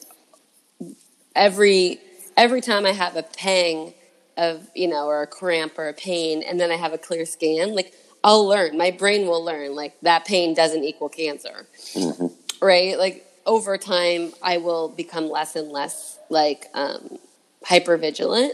every 1.36 2.00
every 2.38 2.62
time 2.62 2.86
I 2.86 2.92
have 2.92 3.16
a 3.16 3.24
pang 3.24 3.94
of 4.38 4.68
you 4.76 4.88
know, 4.88 5.06
or 5.08 5.22
a 5.22 5.28
cramp 5.28 5.78
or 5.78 5.90
a 5.90 5.94
pain, 5.94 6.44
and 6.44 6.60
then 6.60 6.72
I 6.72 6.76
have 6.76 6.94
a 6.94 6.98
clear 6.98 7.26
scan, 7.26 7.76
like 7.76 7.94
I'll 8.24 8.48
learn. 8.48 8.78
My 8.78 8.92
brain 8.92 9.28
will 9.28 9.44
learn 9.44 9.76
like 9.76 10.00
that 10.02 10.26
pain 10.26 10.54
doesn't 10.54 10.84
equal 10.84 11.10
cancer, 11.10 11.68
mm-hmm. 11.94 12.28
right? 12.66 12.98
Like 12.98 13.26
over 13.46 13.78
time, 13.78 14.34
I 14.42 14.58
will 14.58 14.90
become 14.90 15.30
less 15.30 15.56
and 15.56 15.70
less 15.70 16.18
like 16.30 16.68
um, 16.74 17.20
hyper 17.64 17.98
vigilant. 17.98 18.54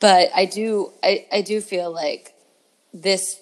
But 0.00 0.30
I 0.34 0.44
do, 0.44 0.92
I, 1.02 1.26
I 1.32 1.40
do 1.40 1.60
feel 1.60 1.92
like 1.92 2.34
this 2.92 3.40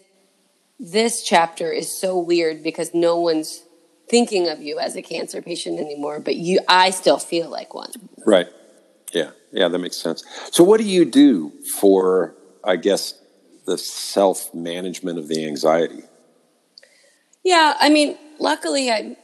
this 0.81 1.23
chapter 1.23 1.71
is 1.71 1.91
so 1.91 2.19
weird 2.19 2.63
because 2.63 2.93
no 2.93 3.19
one's 3.19 3.63
thinking 4.09 4.49
of 4.49 4.61
you 4.61 4.79
as 4.79 4.97
a 4.97 5.03
cancer 5.03 5.41
patient 5.41 5.79
anymore. 5.79 6.21
But 6.21 6.37
you, 6.37 6.61
I 6.69 6.91
still 6.91 7.19
feel 7.19 7.49
like 7.49 7.75
one. 7.75 7.91
Right. 8.27 8.49
Yeah. 9.13 9.31
Yeah, 9.53 9.69
that 9.69 9.79
makes 9.79 9.97
sense. 9.97 10.25
So, 10.51 10.65
what 10.65 10.81
do 10.81 10.85
you 10.85 11.05
do 11.05 11.53
for, 11.81 12.35
I 12.65 12.77
guess, 12.77 13.15
the 13.67 13.79
self 13.79 14.53
management 14.53 15.19
of 15.19 15.29
the 15.29 15.47
anxiety? 15.47 16.03
Yeah, 17.45 17.75
I 17.79 17.89
mean, 17.89 18.19
luckily 18.41 18.91
I 18.91 19.17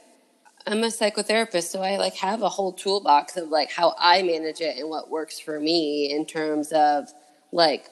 I'm 0.67 0.85
a 0.85 0.89
psychotherapist, 0.89 1.65
so 1.65 1.83
I 1.83 1.97
like 1.97 2.15
have 2.17 2.43
a 2.43 2.49
whole 2.49 2.73
toolbox 2.73 3.37
of 3.37 3.49
like 3.49 3.73
how 3.73 3.95
I 3.99 4.23
manage 4.23 4.61
it 4.61 4.77
and 4.79 4.89
what 4.89 5.11
works 5.11 5.41
for 5.41 5.59
me 5.59 6.13
in 6.13 6.27
terms 6.27 6.71
of 6.71 7.09
like 7.53 7.87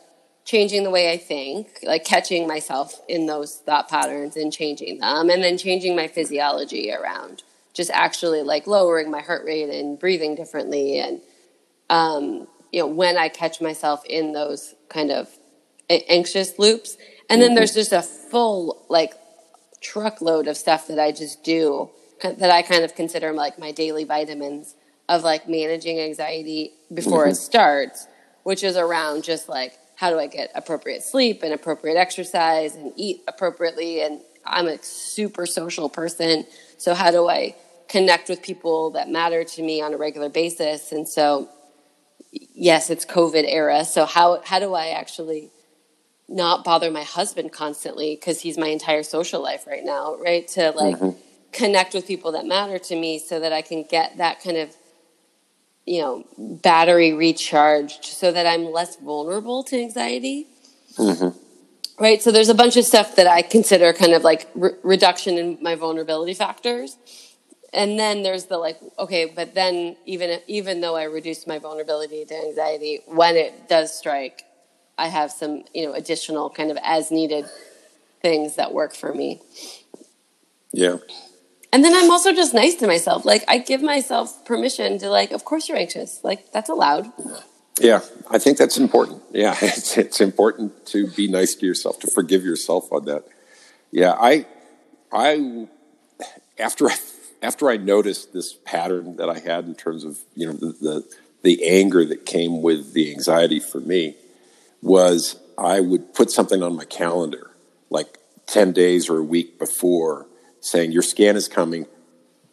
changing 0.44 0.84
the 0.84 0.90
way 0.90 1.12
I 1.12 1.16
think, 1.16 1.80
like 1.82 2.04
catching 2.04 2.46
myself 2.46 3.00
in 3.08 3.26
those 3.26 3.56
thought 3.56 3.88
patterns 3.88 4.36
and 4.36 4.52
changing 4.52 4.98
them, 4.98 5.30
and 5.30 5.42
then 5.42 5.58
changing 5.58 5.94
my 5.94 6.08
physiology 6.08 6.92
around 6.92 7.42
just 7.74 7.90
actually 7.92 8.42
like 8.42 8.66
lowering 8.66 9.10
my 9.10 9.20
heart 9.20 9.44
rate 9.44 9.70
and 9.70 10.00
breathing 10.00 10.34
differently 10.34 10.98
and 10.98 11.20
um, 11.90 12.48
you 12.72 12.80
know 12.80 12.86
when 12.88 13.16
I 13.16 13.28
catch 13.28 13.60
myself 13.60 14.04
in 14.04 14.32
those 14.32 14.74
kind 14.88 15.10
of 15.10 15.28
anxious 15.90 16.58
loops. 16.58 16.96
And 17.30 17.40
then 17.40 17.50
mm-hmm. 17.50 17.56
there's 17.56 17.74
just 17.74 17.92
a 17.92 18.02
full 18.02 18.84
like 18.88 19.14
truckload 19.80 20.48
of 20.48 20.56
stuff 20.56 20.86
that 20.88 20.98
I 20.98 21.12
just 21.12 21.44
do 21.44 21.90
that 22.22 22.50
I 22.50 22.62
kind 22.62 22.84
of 22.84 22.94
consider 22.94 23.32
like 23.32 23.58
my 23.58 23.70
daily 23.70 24.04
vitamins 24.04 24.74
of 25.08 25.22
like 25.22 25.48
managing 25.48 26.00
anxiety 26.00 26.72
before 26.92 27.22
mm-hmm. 27.22 27.30
it 27.30 27.36
starts, 27.36 28.06
which 28.48 28.64
is 28.64 28.78
around 28.78 29.24
just 29.24 29.46
like 29.46 29.74
how 29.94 30.08
do 30.08 30.18
I 30.18 30.26
get 30.26 30.50
appropriate 30.54 31.02
sleep 31.02 31.42
and 31.42 31.52
appropriate 31.52 31.98
exercise 31.98 32.74
and 32.76 32.94
eat 32.96 33.20
appropriately. 33.28 34.00
And 34.00 34.22
I'm 34.46 34.66
a 34.66 34.82
super 34.82 35.44
social 35.44 35.90
person. 35.90 36.46
So 36.78 36.94
how 36.94 37.10
do 37.10 37.28
I 37.28 37.56
connect 37.90 38.30
with 38.30 38.40
people 38.40 38.92
that 38.92 39.10
matter 39.10 39.44
to 39.44 39.62
me 39.62 39.82
on 39.82 39.92
a 39.92 39.98
regular 39.98 40.30
basis? 40.30 40.92
And 40.92 41.06
so, 41.06 41.50
yes, 42.30 42.88
it's 42.88 43.04
COVID 43.04 43.44
era. 43.46 43.84
So 43.84 44.06
how, 44.06 44.40
how 44.42 44.60
do 44.60 44.72
I 44.72 44.92
actually 44.92 45.50
not 46.26 46.64
bother 46.64 46.90
my 46.90 47.02
husband 47.02 47.52
constantly 47.52 48.14
because 48.14 48.40
he's 48.40 48.56
my 48.56 48.68
entire 48.68 49.02
social 49.02 49.42
life 49.42 49.66
right 49.66 49.84
now, 49.84 50.16
right? 50.16 50.48
To 50.48 50.70
like 50.70 50.96
mm-hmm. 50.96 51.20
connect 51.52 51.92
with 51.92 52.06
people 52.06 52.32
that 52.32 52.46
matter 52.46 52.78
to 52.78 52.96
me 52.96 53.18
so 53.18 53.40
that 53.40 53.52
I 53.52 53.60
can 53.60 53.82
get 53.82 54.16
that 54.16 54.42
kind 54.42 54.56
of 54.56 54.74
you 55.88 56.00
know 56.00 56.24
battery 56.38 57.12
recharged 57.12 58.04
so 58.04 58.30
that 58.30 58.46
I'm 58.46 58.70
less 58.70 58.96
vulnerable 58.96 59.62
to 59.64 59.76
anxiety. 59.76 60.46
Mm-hmm. 60.96 61.36
Right. 62.00 62.22
So 62.22 62.30
there's 62.30 62.48
a 62.48 62.54
bunch 62.54 62.76
of 62.76 62.84
stuff 62.84 63.16
that 63.16 63.26
I 63.26 63.42
consider 63.42 63.92
kind 63.92 64.12
of 64.12 64.22
like 64.22 64.48
re- 64.54 64.70
reduction 64.82 65.36
in 65.36 65.58
my 65.60 65.74
vulnerability 65.74 66.34
factors. 66.34 66.96
And 67.72 67.98
then 67.98 68.22
there's 68.22 68.44
the 68.44 68.56
like, 68.56 68.78
okay, 68.98 69.24
but 69.26 69.54
then 69.54 69.96
even 70.06 70.40
even 70.46 70.80
though 70.80 70.96
I 70.96 71.04
reduce 71.04 71.46
my 71.46 71.58
vulnerability 71.58 72.24
to 72.24 72.34
anxiety, 72.34 73.00
when 73.06 73.36
it 73.36 73.68
does 73.68 73.96
strike, 73.96 74.44
I 74.96 75.08
have 75.08 75.32
some, 75.32 75.64
you 75.74 75.86
know, 75.86 75.94
additional 75.94 76.50
kind 76.50 76.70
of 76.70 76.78
as 76.82 77.10
needed 77.10 77.46
things 78.22 78.56
that 78.56 78.72
work 78.72 78.94
for 78.94 79.12
me. 79.14 79.40
Yeah. 80.72 80.98
And 81.72 81.84
then 81.84 81.94
I'm 81.94 82.10
also 82.10 82.32
just 82.32 82.54
nice 82.54 82.74
to 82.76 82.86
myself. 82.86 83.24
Like 83.24 83.44
I 83.46 83.58
give 83.58 83.82
myself 83.82 84.44
permission 84.44 84.98
to 84.98 85.10
like, 85.10 85.32
of 85.32 85.44
course 85.44 85.68
you're 85.68 85.78
anxious. 85.78 86.20
Like 86.24 86.50
that's 86.52 86.70
allowed. 86.70 87.12
Yeah, 87.80 88.00
I 88.30 88.38
think 88.38 88.58
that's 88.58 88.78
important. 88.78 89.22
Yeah, 89.32 89.56
it's, 89.62 89.96
it's 89.96 90.20
important 90.20 90.86
to 90.86 91.06
be 91.08 91.28
nice 91.28 91.54
to 91.56 91.66
yourself, 91.66 92.00
to 92.00 92.10
forgive 92.10 92.44
yourself 92.44 92.92
on 92.92 93.04
that. 93.04 93.24
Yeah, 93.90 94.16
I, 94.18 94.46
I, 95.12 95.68
after 96.58 96.88
I, 96.88 96.96
after 97.42 97.70
I 97.70 97.76
noticed 97.76 98.32
this 98.32 98.52
pattern 98.52 99.16
that 99.16 99.30
I 99.30 99.38
had 99.38 99.66
in 99.66 99.74
terms 99.74 100.04
of 100.04 100.18
you 100.34 100.46
know 100.46 100.52
the, 100.52 100.72
the, 100.80 101.16
the 101.42 101.68
anger 101.68 102.04
that 102.04 102.26
came 102.26 102.62
with 102.62 102.94
the 102.94 103.12
anxiety 103.12 103.60
for 103.60 103.80
me, 103.80 104.16
was 104.82 105.38
I 105.56 105.80
would 105.80 106.14
put 106.14 106.30
something 106.30 106.62
on 106.62 106.76
my 106.76 106.84
calendar, 106.84 107.50
like 107.90 108.18
10 108.46 108.72
days 108.72 109.08
or 109.08 109.18
a 109.18 109.22
week 109.22 109.58
before, 109.58 110.26
saying, 110.70 110.92
Your 110.92 111.02
scan 111.02 111.36
is 111.36 111.48
coming. 111.48 111.86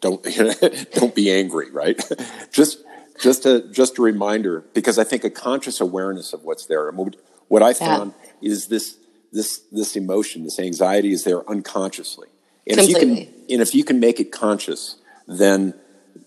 Don't, 0.00 0.22
don't 0.94 1.14
be 1.14 1.30
angry, 1.30 1.70
right? 1.70 2.00
just, 2.52 2.84
just, 3.20 3.46
a, 3.46 3.62
just 3.70 3.98
a 3.98 4.02
reminder, 4.02 4.64
because 4.74 4.98
I 4.98 5.04
think 5.04 5.24
a 5.24 5.30
conscious 5.30 5.80
awareness 5.80 6.32
of 6.32 6.44
what's 6.44 6.66
there. 6.66 6.88
And 6.88 7.16
what 7.48 7.62
I 7.62 7.72
found 7.72 8.12
yeah. 8.40 8.50
is 8.50 8.68
this, 8.68 8.98
this, 9.32 9.60
this 9.72 9.96
emotion, 9.96 10.44
this 10.44 10.58
anxiety 10.58 11.12
is 11.12 11.24
there 11.24 11.48
unconsciously. 11.48 12.28
And 12.66 12.80
if, 12.80 12.88
you 12.88 12.96
can, 12.96 13.10
and 13.48 13.62
if 13.62 13.74
you 13.74 13.84
can 13.84 14.00
make 14.00 14.18
it 14.20 14.32
conscious, 14.32 14.96
then 15.26 15.74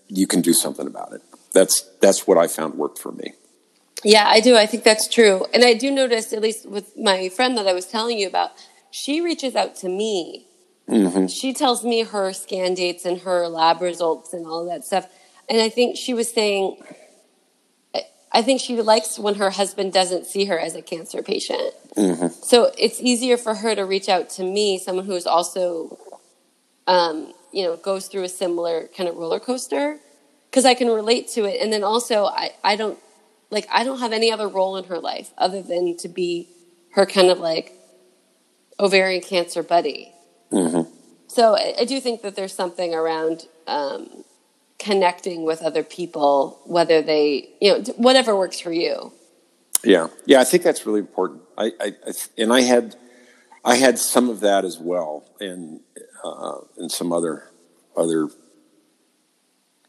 you 0.08 0.26
can 0.26 0.40
do 0.40 0.52
something 0.52 0.86
about 0.86 1.12
it. 1.12 1.22
That's, 1.52 1.82
that's 2.00 2.26
what 2.26 2.38
I 2.38 2.46
found 2.46 2.74
worked 2.74 2.98
for 2.98 3.12
me. 3.12 3.34
Yeah, 4.02 4.26
I 4.26 4.40
do. 4.40 4.56
I 4.56 4.66
think 4.66 4.84
that's 4.84 5.08
true. 5.08 5.44
And 5.52 5.64
I 5.64 5.74
do 5.74 5.90
notice, 5.90 6.32
at 6.32 6.40
least 6.40 6.68
with 6.68 6.96
my 6.96 7.28
friend 7.28 7.56
that 7.58 7.66
I 7.66 7.72
was 7.72 7.86
telling 7.86 8.18
you 8.18 8.26
about, 8.26 8.52
she 8.90 9.20
reaches 9.20 9.54
out 9.54 9.76
to 9.76 9.88
me. 9.88 10.46
Mm-hmm. 10.90 11.26
She 11.28 11.52
tells 11.52 11.84
me 11.84 12.02
her 12.02 12.32
scan 12.32 12.74
dates 12.74 13.04
and 13.04 13.20
her 13.20 13.46
lab 13.48 13.80
results 13.80 14.32
and 14.32 14.46
all 14.46 14.66
that 14.66 14.84
stuff. 14.84 15.06
And 15.48 15.60
I 15.60 15.68
think 15.68 15.96
she 15.96 16.12
was 16.14 16.30
saying, 16.30 16.76
I 18.32 18.42
think 18.42 18.60
she 18.60 18.80
likes 18.80 19.18
when 19.18 19.36
her 19.36 19.50
husband 19.50 19.92
doesn't 19.92 20.26
see 20.26 20.44
her 20.44 20.58
as 20.58 20.74
a 20.74 20.82
cancer 20.82 21.22
patient. 21.22 21.74
Mm-hmm. 21.96 22.28
So 22.42 22.72
it's 22.78 23.00
easier 23.00 23.36
for 23.36 23.54
her 23.54 23.74
to 23.74 23.84
reach 23.84 24.08
out 24.08 24.30
to 24.30 24.44
me, 24.44 24.78
someone 24.78 25.04
who 25.04 25.14
is 25.14 25.26
also, 25.26 25.98
um, 26.86 27.32
you 27.52 27.64
know, 27.64 27.76
goes 27.76 28.06
through 28.06 28.22
a 28.22 28.28
similar 28.28 28.88
kind 28.96 29.08
of 29.08 29.16
roller 29.16 29.40
coaster, 29.40 29.98
because 30.48 30.64
I 30.64 30.74
can 30.74 30.88
relate 30.88 31.28
to 31.30 31.44
it. 31.44 31.60
And 31.60 31.72
then 31.72 31.82
also, 31.82 32.26
I, 32.26 32.50
I 32.62 32.76
don't 32.76 32.98
like 33.50 33.66
I 33.72 33.82
don't 33.82 33.98
have 33.98 34.12
any 34.12 34.30
other 34.30 34.46
role 34.46 34.76
in 34.76 34.84
her 34.84 34.98
life 34.98 35.30
other 35.36 35.62
than 35.62 35.96
to 35.98 36.08
be 36.08 36.48
her 36.92 37.06
kind 37.06 37.30
of 37.30 37.38
like 37.38 37.72
ovarian 38.78 39.22
cancer 39.22 39.62
buddy. 39.64 40.12
Mm-hmm. 40.52 40.90
So 41.28 41.54
I, 41.54 41.74
I, 41.80 41.84
do 41.84 42.00
think 42.00 42.22
that 42.22 42.34
there's 42.34 42.52
something 42.52 42.92
around 42.92 43.46
um, 43.68 44.24
connecting 44.80 45.44
with 45.44 45.62
other 45.62 45.84
people, 45.84 46.60
whether 46.64 47.02
they, 47.02 47.50
you 47.60 47.72
know, 47.72 47.84
whatever 47.96 48.36
works 48.36 48.58
for 48.58 48.72
you. 48.72 49.12
Yeah, 49.84 50.08
yeah, 50.26 50.40
I 50.40 50.44
think 50.44 50.62
that's 50.62 50.84
really 50.84 51.00
important. 51.00 51.42
I, 51.56 51.72
I, 51.80 51.94
I 52.06 52.12
and 52.36 52.52
I 52.52 52.62
had, 52.62 52.96
I 53.64 53.76
had 53.76 53.98
some 53.98 54.28
of 54.28 54.40
that 54.40 54.64
as 54.64 54.78
well, 54.78 55.24
and 55.40 55.80
uh, 56.22 56.58
and 56.76 56.90
some 56.90 57.12
other 57.12 57.44
other 57.96 58.28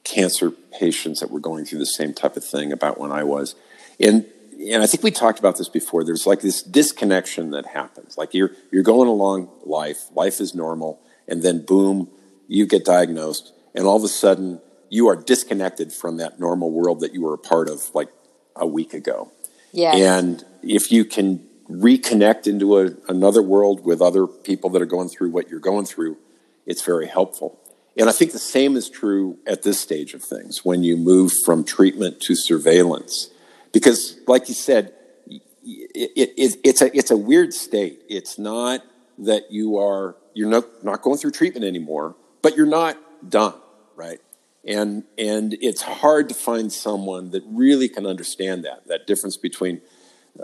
cancer 0.04 0.52
patients 0.52 1.20
that 1.20 1.30
were 1.30 1.40
going 1.40 1.66
through 1.66 1.80
the 1.80 1.86
same 1.86 2.14
type 2.14 2.38
of 2.38 2.44
thing 2.46 2.72
about 2.72 3.00
when 3.00 3.12
I 3.12 3.24
was, 3.24 3.56
and 4.00 4.26
and 4.70 4.84
I 4.84 4.88
think 4.88 5.04
we 5.04 5.12
talked 5.12 5.40
about 5.40 5.58
this 5.58 5.70
before. 5.70 6.04
There's 6.04 6.28
like 6.28 6.42
this 6.42 6.62
disconnection 6.62 7.52
that 7.52 7.66
happens. 7.68 8.18
Like 8.18 8.34
you're 8.34 8.52
you're 8.72 8.84
going 8.84 9.08
along 9.08 9.50
life, 9.66 10.06
life 10.14 10.40
is 10.40 10.54
normal, 10.54 11.00
and 11.28 11.42
then 11.42 11.66
boom, 11.66 12.10
you 12.48 12.66
get 12.68 12.86
diagnosed, 12.86 13.54
and 13.74 13.86
all 13.86 13.98
of 13.98 14.04
a 14.04 14.08
sudden 14.08 14.62
you 14.90 15.08
are 15.08 15.16
disconnected 15.16 15.94
from 15.94 16.18
that 16.18 16.40
normal 16.40 16.72
world 16.72 17.00
that 17.00 17.14
you 17.14 17.22
were 17.22 17.34
a 17.34 17.38
part 17.38 17.70
of 17.70 17.90
like 17.96 18.10
a 18.56 18.68
week 18.68 18.94
ago. 18.94 19.32
Yeah. 19.72 19.96
And 19.96 20.44
if 20.62 20.92
you 20.92 21.06
can 21.06 21.48
reconnect 21.70 22.46
into 22.46 22.78
a, 22.78 22.90
another 23.08 23.42
world 23.42 23.86
with 23.86 24.02
other 24.02 24.28
people 24.28 24.70
that 24.72 24.82
are 24.82 24.88
going 24.88 25.08
through 25.08 25.30
what 25.30 25.50
you're 25.50 25.62
going 25.62 25.86
through, 25.86 26.18
it's 26.66 26.82
very 26.82 27.08
helpful. 27.08 27.58
And 27.98 28.10
I 28.10 28.12
think 28.12 28.32
the 28.32 28.40
same 28.40 28.76
is 28.76 28.90
true 28.90 29.38
at 29.46 29.64
this 29.64 29.80
stage 29.80 30.14
of 30.14 30.24
things 30.24 30.64
when 30.64 30.84
you 30.84 30.98
move 30.98 31.34
from 31.46 31.64
treatment 31.64 32.20
to 32.22 32.36
surveillance. 32.36 33.30
Because, 33.72 34.20
like 34.28 34.50
you 34.50 34.56
said, 34.56 34.94
it, 35.28 36.12
it, 36.16 36.60
it's, 36.64 36.82
a, 36.82 36.96
it's 36.98 37.12
a 37.12 37.18
weird 37.18 37.54
state. 37.54 38.02
It's 38.10 38.38
not 38.38 38.84
that 39.20 39.52
you 39.52 39.78
are, 39.78 40.16
you're 40.34 40.50
not, 40.50 40.84
not 40.84 41.02
going 41.02 41.18
through 41.18 41.32
treatment 41.32 41.66
anymore, 41.66 42.16
but 42.42 42.58
you're 42.58 42.66
not 42.66 42.98
done, 43.30 43.54
right? 43.96 44.20
And, 44.66 45.04
and 45.18 45.56
it's 45.62 45.82
hard 45.82 46.30
to 46.30 46.36
find 46.36 46.72
someone 46.72 47.32
that 47.32 47.44
really 47.48 47.90
can 47.90 48.06
understand 48.06 48.66
that, 48.66 48.88
that 48.88 49.08
difference 49.08 49.38
between 49.38 49.82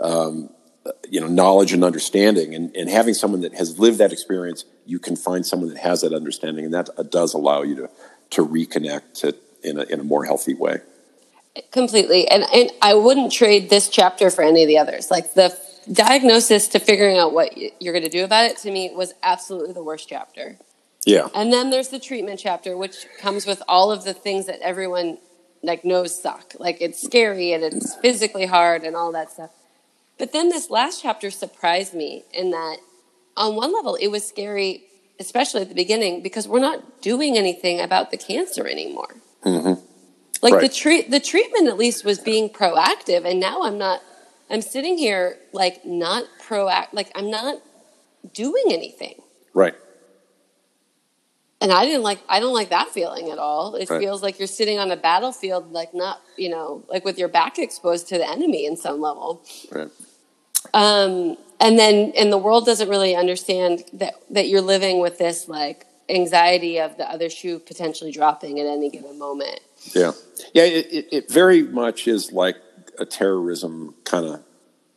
um, 0.00 0.50
you 1.08 1.20
know, 1.20 1.26
knowledge 1.26 1.72
and 1.72 1.84
understanding. 1.84 2.54
And, 2.54 2.74
and 2.76 2.88
having 2.88 3.14
someone 3.14 3.42
that 3.42 3.54
has 3.54 3.78
lived 3.78 3.98
that 3.98 4.12
experience, 4.12 4.64
you 4.86 4.98
can 4.98 5.16
find 5.16 5.44
someone 5.44 5.68
that 5.70 5.78
has 5.78 6.00
that 6.00 6.12
understanding. 6.12 6.64
And 6.64 6.74
that 6.74 6.88
does 7.10 7.34
allow 7.34 7.62
you 7.62 7.74
to, 7.76 7.90
to 8.30 8.46
reconnect 8.46 9.14
to, 9.20 9.36
in, 9.62 9.78
a, 9.78 9.82
in 9.84 10.00
a 10.00 10.04
more 10.04 10.24
healthy 10.24 10.54
way. 10.54 10.78
Completely. 11.70 12.28
And, 12.28 12.44
and 12.52 12.70
I 12.82 12.94
wouldn't 12.94 13.32
trade 13.32 13.70
this 13.70 13.88
chapter 13.88 14.30
for 14.30 14.42
any 14.42 14.62
of 14.62 14.68
the 14.68 14.78
others. 14.78 15.10
Like 15.10 15.34
the 15.34 15.56
diagnosis 15.90 16.68
to 16.68 16.78
figuring 16.78 17.18
out 17.18 17.32
what 17.32 17.56
you're 17.80 17.92
going 17.92 18.04
to 18.04 18.10
do 18.10 18.24
about 18.24 18.44
it 18.44 18.56
to 18.58 18.70
me 18.70 18.90
was 18.94 19.14
absolutely 19.22 19.72
the 19.72 19.82
worst 19.82 20.08
chapter. 20.08 20.56
Yeah. 21.04 21.28
And 21.34 21.52
then 21.52 21.70
there's 21.70 21.88
the 21.88 21.98
treatment 21.98 22.40
chapter, 22.40 22.76
which 22.76 23.06
comes 23.18 23.46
with 23.46 23.62
all 23.68 23.90
of 23.90 24.04
the 24.04 24.14
things 24.14 24.46
that 24.46 24.60
everyone 24.60 25.18
like 25.62 25.84
knows 25.84 26.20
suck. 26.20 26.54
Like 26.58 26.80
it's 26.80 27.02
scary 27.02 27.52
and 27.52 27.64
it's 27.64 27.94
physically 27.96 28.46
hard 28.46 28.82
and 28.82 28.94
all 28.94 29.12
that 29.12 29.30
stuff. 29.30 29.50
But 30.18 30.32
then 30.32 30.48
this 30.48 30.70
last 30.70 31.02
chapter 31.02 31.30
surprised 31.30 31.94
me 31.94 32.24
in 32.32 32.50
that 32.50 32.78
on 33.36 33.54
one 33.54 33.72
level 33.72 33.94
it 33.94 34.08
was 34.08 34.26
scary, 34.26 34.84
especially 35.18 35.62
at 35.62 35.68
the 35.68 35.74
beginning, 35.74 36.22
because 36.22 36.46
we're 36.46 36.60
not 36.60 37.00
doing 37.00 37.38
anything 37.38 37.80
about 37.80 38.10
the 38.10 38.16
cancer 38.16 38.66
anymore. 38.66 39.14
Mm-hmm. 39.44 39.80
Like 40.42 40.54
Right. 40.54 40.62
the 40.62 40.68
treat 40.68 41.10
the 41.10 41.20
treatment 41.20 41.68
at 41.68 41.76
least 41.76 42.04
was 42.04 42.18
being 42.18 42.48
proactive 42.48 43.24
and 43.28 43.40
now 43.40 43.62
I'm 43.62 43.78
not 43.78 44.02
I'm 44.50 44.62
sitting 44.62 44.96
here 44.96 45.38
like 45.52 45.84
not 45.84 46.24
proact 46.46 46.88
like 46.92 47.10
I'm 47.14 47.30
not 47.30 47.60
doing 48.34 48.64
anything. 48.70 49.20
Right. 49.54 49.74
and 51.60 51.72
I 51.72 51.84
didn't 51.84 52.02
like 52.04 52.20
I 52.28 52.38
don't 52.40 52.54
like 52.54 52.70
that 52.70 52.88
feeling 52.90 53.30
at 53.30 53.38
all. 53.38 53.74
It 53.74 53.90
Right. 53.90 54.00
feels 54.00 54.22
like 54.22 54.38
you're 54.38 54.46
sitting 54.46 54.78
on 54.78 54.90
a 54.90 54.96
battlefield, 54.96 55.72
like 55.72 55.92
not 55.94 56.20
you 56.36 56.48
know 56.50 56.84
like 56.88 57.04
with 57.04 57.18
your 57.18 57.28
back 57.28 57.58
exposed 57.58 58.08
to 58.08 58.18
the 58.18 58.28
enemy 58.28 58.64
in 58.64 58.76
some 58.76 59.00
level. 59.00 59.42
Right. 59.70 59.88
Um, 60.74 61.36
and 61.60 61.78
then 61.78 62.12
and 62.16 62.32
the 62.32 62.38
world 62.38 62.64
doesn't 62.66 62.88
really 62.88 63.16
understand 63.16 63.84
that 63.94 64.14
that 64.30 64.48
you're 64.48 64.60
living 64.60 65.00
with 65.00 65.18
this 65.18 65.48
like 65.48 65.84
anxiety 66.08 66.78
of 66.78 66.96
the 66.96 67.10
other 67.10 67.28
shoe 67.28 67.58
potentially 67.58 68.12
dropping 68.12 68.58
at 68.60 68.66
any 68.66 68.88
given 68.88 69.18
moment. 69.18 69.60
Yeah. 69.94 70.12
Yeah. 70.54 70.64
It, 70.64 71.08
it, 71.12 71.30
very 71.30 71.62
much 71.62 72.06
is 72.08 72.32
like 72.32 72.56
a 72.98 73.04
terrorism 73.06 73.94
kind 74.04 74.26
of 74.26 74.42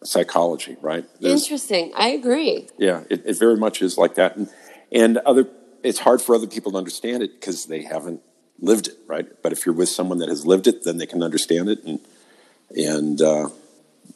psychology, 0.04 0.78
right? 0.82 1.06
There's- 1.20 1.44
Interesting. 1.44 1.92
I 1.96 2.10
agree. 2.10 2.68
Yeah, 2.78 3.04
it, 3.10 3.24
it 3.26 3.38
very 3.40 3.58
much 3.58 3.82
is 3.82 3.98
like 3.98 4.16
that, 4.16 4.36
and 4.36 4.50
and 4.92 5.18
other. 5.20 5.48
It's 5.84 6.00
hard 6.00 6.22
for 6.22 6.36
other 6.36 6.48
people 6.48 6.72
to 6.74 6.78
understand 6.78 7.24
it 7.24 7.40
because 7.40 7.66
they 7.66 7.82
haven't 7.84 8.22
lived 8.60 8.88
it, 8.88 8.98
right? 9.08 9.28
But 9.42 9.52
if 9.52 9.66
you're 9.66 9.74
with 9.76 9.90
someone 9.90 10.20
that 10.20 10.30
has 10.30 10.46
lived 10.46 10.68
it, 10.68 10.84
then 10.84 10.98
they 10.98 11.08
can 11.08 11.24
understand 11.24 11.70
it, 11.70 11.84
and 11.84 12.00
and 12.76 13.22
uh, 13.22 13.50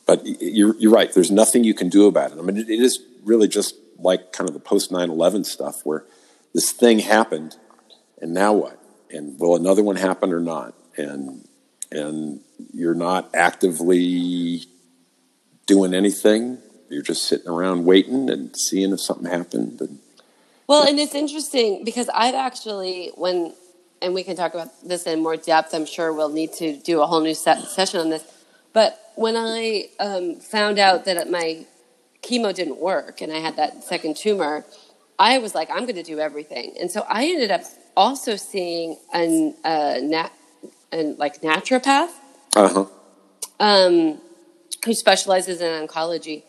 but 0.06 0.22
you're 0.26 0.76
you're 0.78 0.92
right. 0.92 1.12
There's 1.14 1.32
nothing 1.32 1.64
you 1.64 1.74
can 1.74 1.90
do 1.90 2.08
about 2.08 2.32
it. 2.32 2.38
I 2.38 2.42
mean, 2.42 2.58
it, 2.58 2.70
it 2.70 2.80
is 2.82 3.00
really 3.24 3.48
just 3.48 3.76
like 3.98 4.32
kind 4.34 4.48
of 4.50 4.54
the 4.54 4.60
post 4.60 4.92
9/11 4.92 5.46
stuff, 5.46 5.82
where 5.86 6.04
this 6.54 6.72
thing 6.72 7.00
happened, 7.00 7.56
and 8.22 8.34
now 8.34 8.54
what? 8.54 8.80
And 9.12 9.40
will 9.40 9.56
another 9.56 9.84
one 9.84 9.96
happen 9.96 10.34
or 10.34 10.40
not? 10.40 10.74
And 10.98 11.48
and 11.92 12.42
you're 12.74 12.96
not 12.96 13.30
actively 13.34 14.66
doing 15.66 15.94
anything. 15.94 16.58
You're 16.90 17.04
just 17.04 17.24
sitting 17.24 17.48
around 17.48 17.86
waiting 17.86 18.30
and 18.30 18.56
seeing 18.56 18.92
if 18.92 19.02
something 19.02 19.30
happened. 19.30 19.82
And, 19.82 20.00
Well, 20.68 20.88
and 20.88 21.00
it's 21.00 21.16
interesting 21.16 21.84
because 21.84 22.10
I've 22.10 22.36
actually, 22.36 23.12
when, 23.16 23.54
and 24.02 24.14
we 24.14 24.24
can 24.24 24.36
talk 24.36 24.54
about 24.54 24.70
this 24.88 25.06
in 25.08 25.22
more 25.24 25.38
depth, 25.38 25.74
I'm 25.74 25.86
sure 25.86 26.14
we'll 26.14 26.30
need 26.30 26.54
to 26.54 26.78
do 26.78 27.02
a 27.02 27.08
whole 27.08 27.22
new 27.22 27.34
se- 27.34 27.66
session 27.68 28.00
on 28.00 28.10
this. 28.10 28.24
But 28.74 29.00
when 29.16 29.36
I 29.36 29.86
um, 30.00 30.36
found 30.36 30.78
out 30.78 31.06
that 31.06 31.30
my 31.30 31.66
chemo 32.22 32.54
didn't 32.54 32.80
work 32.80 33.22
and 33.22 33.32
I 33.32 33.38
had 33.38 33.56
that 33.56 33.84
second 33.84 34.18
tumor, 34.18 34.66
I 35.18 35.38
was 35.38 35.56
like, 35.56 35.70
I'm 35.70 35.84
going 35.84 35.96
to 35.96 36.04
do 36.04 36.20
everything. 36.20 36.76
And 36.80 36.92
so 36.92 37.06
I 37.08 37.26
ended 37.26 37.52
up 37.52 37.62
also 37.96 38.36
seeing 38.36 38.98
an, 39.14 39.56
uh, 39.64 39.98
nat- 40.02 40.32
an 40.92 41.16
like 41.18 41.42
naturopath 41.42 42.12
uh 42.56 42.70
huh. 42.70 42.86
um, 43.60 44.20
who 44.86 44.94
specializes 44.94 45.62
in 45.62 45.88
oncology, 45.88 46.44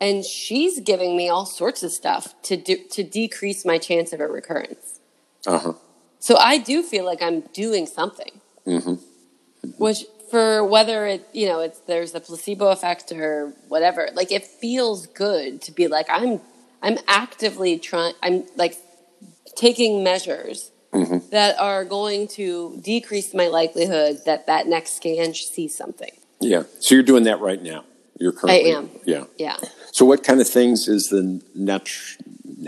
and 0.00 0.24
she's 0.24 0.80
giving 0.80 1.16
me 1.16 1.28
all 1.28 1.46
sorts 1.46 1.82
of 1.82 1.92
stuff 1.92 2.34
to 2.42 2.56
do 2.56 2.76
to 2.90 3.02
decrease 3.02 3.64
my 3.64 3.78
chance 3.78 4.12
of 4.12 4.20
a 4.20 4.26
recurrence. 4.26 5.00
Uh 5.46 5.58
huh. 5.58 5.72
So 6.18 6.36
I 6.36 6.58
do 6.58 6.82
feel 6.82 7.04
like 7.04 7.20
I'm 7.22 7.40
doing 7.52 7.86
something, 7.86 8.40
hmm 8.64 8.94
which 9.78 10.04
for 10.30 10.64
whether 10.64 11.06
it 11.06 11.28
you 11.32 11.46
know 11.46 11.60
it's 11.60 11.80
there's 11.80 12.14
a 12.14 12.20
placebo 12.20 12.68
effect 12.68 13.12
or 13.12 13.52
whatever, 13.68 14.08
like 14.14 14.32
it 14.32 14.44
feels 14.44 15.06
good 15.06 15.60
to 15.62 15.72
be 15.72 15.86
like 15.86 16.06
I'm 16.10 16.40
I'm 16.82 16.98
actively 17.06 17.78
trying 17.78 18.14
I'm 18.22 18.44
like 18.56 18.76
taking 19.56 20.02
measures. 20.02 20.70
That 21.34 21.58
are 21.58 21.84
going 21.84 22.28
to 22.28 22.80
decrease 22.82 23.34
my 23.34 23.48
likelihood 23.48 24.20
that 24.24 24.46
that 24.46 24.66
next 24.66 24.96
scan 24.96 25.34
sees 25.34 25.76
something. 25.76 26.12
Yeah. 26.40 26.62
So 26.80 26.94
you're 26.94 27.04
doing 27.04 27.24
that 27.24 27.40
right 27.40 27.62
now. 27.62 27.84
You're 28.18 28.32
currently. 28.32 28.72
I 28.72 28.78
am. 28.78 28.90
Yeah. 29.04 29.24
Yeah. 29.38 29.56
So 29.92 30.04
what 30.04 30.22
kind 30.22 30.40
of 30.40 30.48
things 30.48 30.88
is 30.88 31.08
the 31.08 31.42
nat? 31.54 31.88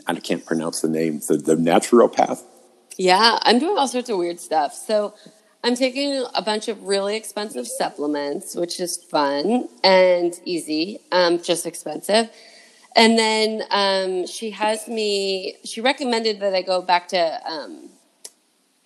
I 0.07 0.15
can't 0.17 0.45
pronounce 0.45 0.81
the 0.81 0.89
name. 0.89 1.21
The 1.29 1.37
the 1.37 1.57
naturopath. 1.57 2.43
Yeah, 2.99 3.39
I'm 3.43 3.59
doing 3.59 3.77
all 3.77 3.89
sorts 3.89 4.09
of 4.09 4.19
weird 4.19 4.41
stuff. 4.41 4.73
So 4.75 5.15
I'm 5.63 5.75
taking 5.75 6.25
a 6.35 6.43
bunch 6.43 6.69
of 6.69 6.83
really 6.83 7.17
expensive 7.17 7.67
supplements, 7.67 8.55
which 8.55 8.81
is 8.81 8.97
fun 8.97 9.69
and 9.85 10.33
easy, 10.45 11.01
um, 11.13 11.43
just 11.43 11.67
expensive. 11.67 12.31
And 12.97 13.19
then 13.19 13.63
um, 13.71 14.27
she 14.27 14.51
has 14.53 14.89
me, 14.89 15.57
she 15.65 15.83
recommended 15.83 16.41
that 16.41 16.55
I 16.55 16.63
go 16.63 16.81
back 16.81 17.09
to 17.09 17.51
um, 17.51 17.86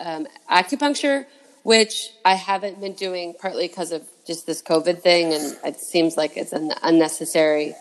um, 0.00 0.26
acupuncture, 0.50 1.26
which 1.62 2.10
I 2.24 2.34
haven't 2.34 2.80
been 2.80 2.94
doing 2.94 3.34
partly 3.38 3.68
because 3.68 3.92
of 3.92 4.02
just 4.26 4.46
this 4.46 4.62
COVID 4.62 5.00
thing. 5.00 5.32
And 5.32 5.56
it 5.64 5.80
seems 5.80 6.16
like 6.16 6.36
it's 6.36 6.52
an 6.52 6.72
unnecessary 6.82 7.74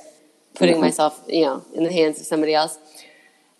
putting 0.55 0.81
myself, 0.81 1.23
you 1.27 1.45
know, 1.45 1.65
in 1.73 1.83
the 1.83 1.91
hands 1.91 2.19
of 2.19 2.25
somebody 2.25 2.53
else. 2.53 2.77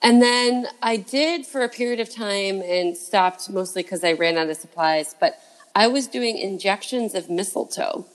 And 0.01 0.21
then 0.21 0.67
I 0.81 0.97
did 0.97 1.45
for 1.45 1.63
a 1.63 1.69
period 1.69 1.99
of 1.99 2.13
time 2.13 2.61
and 2.61 2.95
stopped 2.95 3.49
mostly 3.49 3.83
because 3.83 4.03
I 4.03 4.13
ran 4.13 4.37
out 4.37 4.49
of 4.49 4.57
supplies. 4.57 5.15
But 5.19 5.39
I 5.75 5.87
was 5.87 6.07
doing 6.07 6.37
injections 6.37 7.15
of 7.15 7.29
mistletoe. 7.29 8.05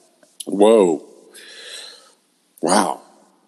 Whoa. 0.46 1.04
Wow. 2.60 3.02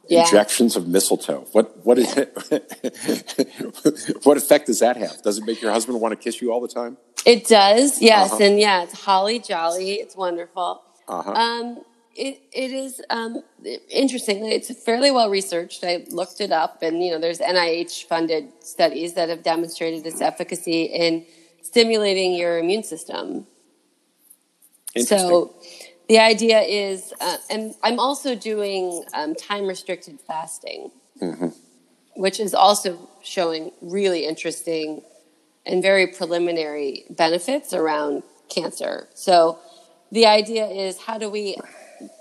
Yeah. 0.09 0.21
Injections 0.23 0.77
of 0.77 0.87
mistletoe. 0.87 1.47
What 1.53 1.85
what 1.85 1.99
is 1.99 2.15
what 4.23 4.37
effect 4.37 4.67
does 4.67 4.81
that 4.81 4.97
have? 4.97 5.23
Does 5.23 5.39
it 5.39 5.45
make 5.45 5.61
your 5.61 5.73
husband 5.73 6.01
want 6.01 6.13
to 6.13 6.17
kiss 6.17 6.41
you 6.41 6.53
all 6.53 6.61
the 6.61 6.69
time? 6.69 6.97
It 7.25 7.47
does, 7.47 8.01
yes, 8.01 8.33
Uh-huh. 8.33 8.45
and 8.45 8.61
yeah, 8.61 8.85
it's 8.85 9.01
holly 9.01 9.39
jolly. 9.41 9.95
It's 9.95 10.17
wonderful. 10.17 10.83
Uh-huh. 11.09 11.33
Um, 11.33 11.83
it 12.15 12.41
it 12.53 12.71
is 12.73 13.03
um, 13.11 13.43
interesting. 13.91 14.45
It's 14.47 14.73
fairly 14.85 15.11
well 15.11 15.29
researched. 15.29 15.83
I 15.85 16.05
looked 16.11 16.41
it 16.41 16.53
up, 16.53 16.83
and 16.83 17.03
you 17.03 17.11
know, 17.11 17.19
there's 17.19 17.41
NIH 17.41 18.05
funded 18.05 18.53
studies 18.63 19.15
that 19.15 19.29
have 19.29 19.43
demonstrated 19.43 20.07
its 20.07 20.21
efficacy 20.21 20.85
in 20.85 21.25
stimulating 21.63 22.35
your 22.35 22.59
immune 22.59 22.85
system. 22.85 23.47
Interesting. 24.95 25.29
So 25.29 25.55
the 26.09 26.19
idea 26.19 26.61
is, 26.61 27.13
uh, 27.21 27.37
and 27.51 27.75
I'm 27.83 27.99
also 27.99 28.35
doing 28.35 29.05
um, 29.15 29.35
time 29.35 29.67
restricted 29.67 30.21
fasting. 30.21 30.91
which 32.17 32.41
is 32.41 32.55
also 32.55 33.09
showing 33.23 33.71
really 33.83 34.27
interesting 34.27 35.03
and 35.65 35.83
very 35.83 36.07
preliminary 36.07 37.05
benefits 37.11 37.73
around 37.73 38.23
cancer. 38.49 39.09
So 39.15 39.59
the 40.11 40.27
idea 40.27 40.67
is 40.67 40.99
how 40.99 41.19
do 41.19 41.29
we 41.29 41.57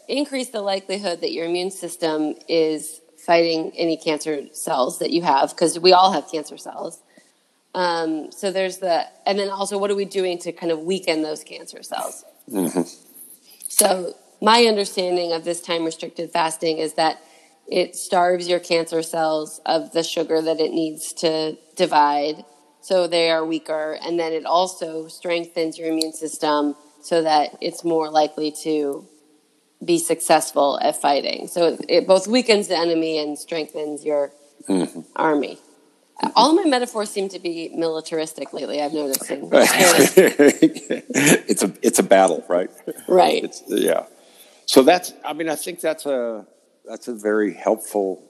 increase 0.08 0.50
the 0.50 0.62
likelihood 0.62 1.22
that 1.22 1.32
your 1.32 1.46
immune 1.46 1.72
system 1.72 2.36
is 2.48 3.02
fighting 3.18 3.72
any 3.76 3.98
cancer 3.98 4.44
cells 4.52 5.00
that 5.00 5.12
you 5.12 5.22
have 5.22 5.52
because 5.52 5.80
we 5.80 5.94
all 5.94 6.12
have 6.12 6.30
cancer 6.30 6.58
cells. 6.58 7.02
Um, 7.74 8.32
so 8.32 8.52
there's 8.52 8.78
the, 8.80 9.06
and 9.26 9.38
then 9.40 9.50
also 9.50 9.78
what 9.78 9.92
are 9.92 9.96
we 9.96 10.06
doing 10.06 10.38
to 10.40 10.52
kind 10.52 10.72
of 10.72 10.80
weaken 10.80 11.22
those 11.22 11.44
cancer 11.44 11.84
cells? 11.84 12.24
Mm-hmm. 12.50 13.05
So 13.78 14.16
my 14.42 14.64
understanding 14.64 15.34
of 15.34 15.44
this 15.44 15.60
time 15.60 15.84
restricted 15.84 16.32
fasting 16.32 16.78
is 16.78 16.94
that 16.94 17.22
it 17.68 17.98
starves 17.98 18.48
your 18.48 18.60
cancer 18.60 19.02
cells 19.02 19.60
of 19.66 19.92
the 19.92 20.02
sugar 20.02 20.42
that 20.42 20.62
it 20.62 20.72
needs 20.72 21.12
to 21.14 21.58
divide 21.76 22.46
so 22.80 23.06
they 23.06 23.30
are 23.30 23.44
weaker 23.44 23.98
and 24.02 24.18
then 24.18 24.32
it 24.32 24.46
also 24.46 25.10
strengthens 25.10 25.78
your 25.78 25.90
immune 25.90 26.14
system 26.14 26.76
so 27.02 27.22
that 27.24 27.58
it's 27.60 27.84
more 27.84 28.10
likely 28.10 28.50
to 28.64 29.06
be 29.84 29.98
successful 29.98 30.80
at 30.82 30.96
fighting 31.02 31.48
so 31.48 31.74
it, 31.74 31.86
it 31.90 32.08
both 32.08 32.28
weakens 32.28 32.68
the 32.68 32.78
enemy 32.78 33.18
and 33.18 33.38
strengthens 33.38 34.06
your 34.06 34.32
mm-hmm. 34.70 35.02
army 35.16 35.60
all 36.36 36.52
of 36.52 36.64
my 36.64 36.70
metaphors 36.70 37.10
seem 37.10 37.30
to 37.30 37.40
be 37.40 37.72
militaristic 37.76 38.54
lately. 38.54 38.82
I've 38.82 38.94
noticed. 38.94 39.26
it's 39.30 41.64
a 41.64 41.74
it's 41.82 42.00
a 42.00 42.04
battle, 42.04 42.46
right? 42.48 42.70
Right. 43.08 43.44
It's, 43.44 43.64
yeah. 43.68 44.06
So 44.66 44.84
that's. 44.84 45.14
I 45.26 45.34
mean, 45.34 45.50
I 45.50 45.56
think 45.56 45.82
that's 45.82 46.06
a 46.06 46.46
that's 46.86 47.08
a 47.08 47.14
very 47.14 47.54
helpful 47.54 48.24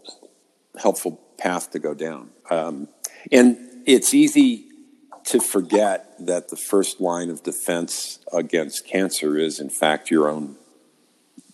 helpful 0.80 1.21
path 1.38 1.71
to 1.71 1.80
go 1.80 1.93
down. 1.93 2.30
Um, 2.50 2.88
and 3.32 3.58
it's 3.86 4.13
easy 4.13 4.67
to 5.26 5.39
forget 5.39 6.13
that 6.19 6.50
the 6.50 6.56
first 6.56 7.02
line 7.02 7.30
of 7.30 7.43
defense 7.43 8.19
against 8.32 8.88
cancer 8.88 9.38
is, 9.38 9.60
in 9.60 9.69
fact, 9.69 10.12
your 10.12 10.30
own 10.30 10.56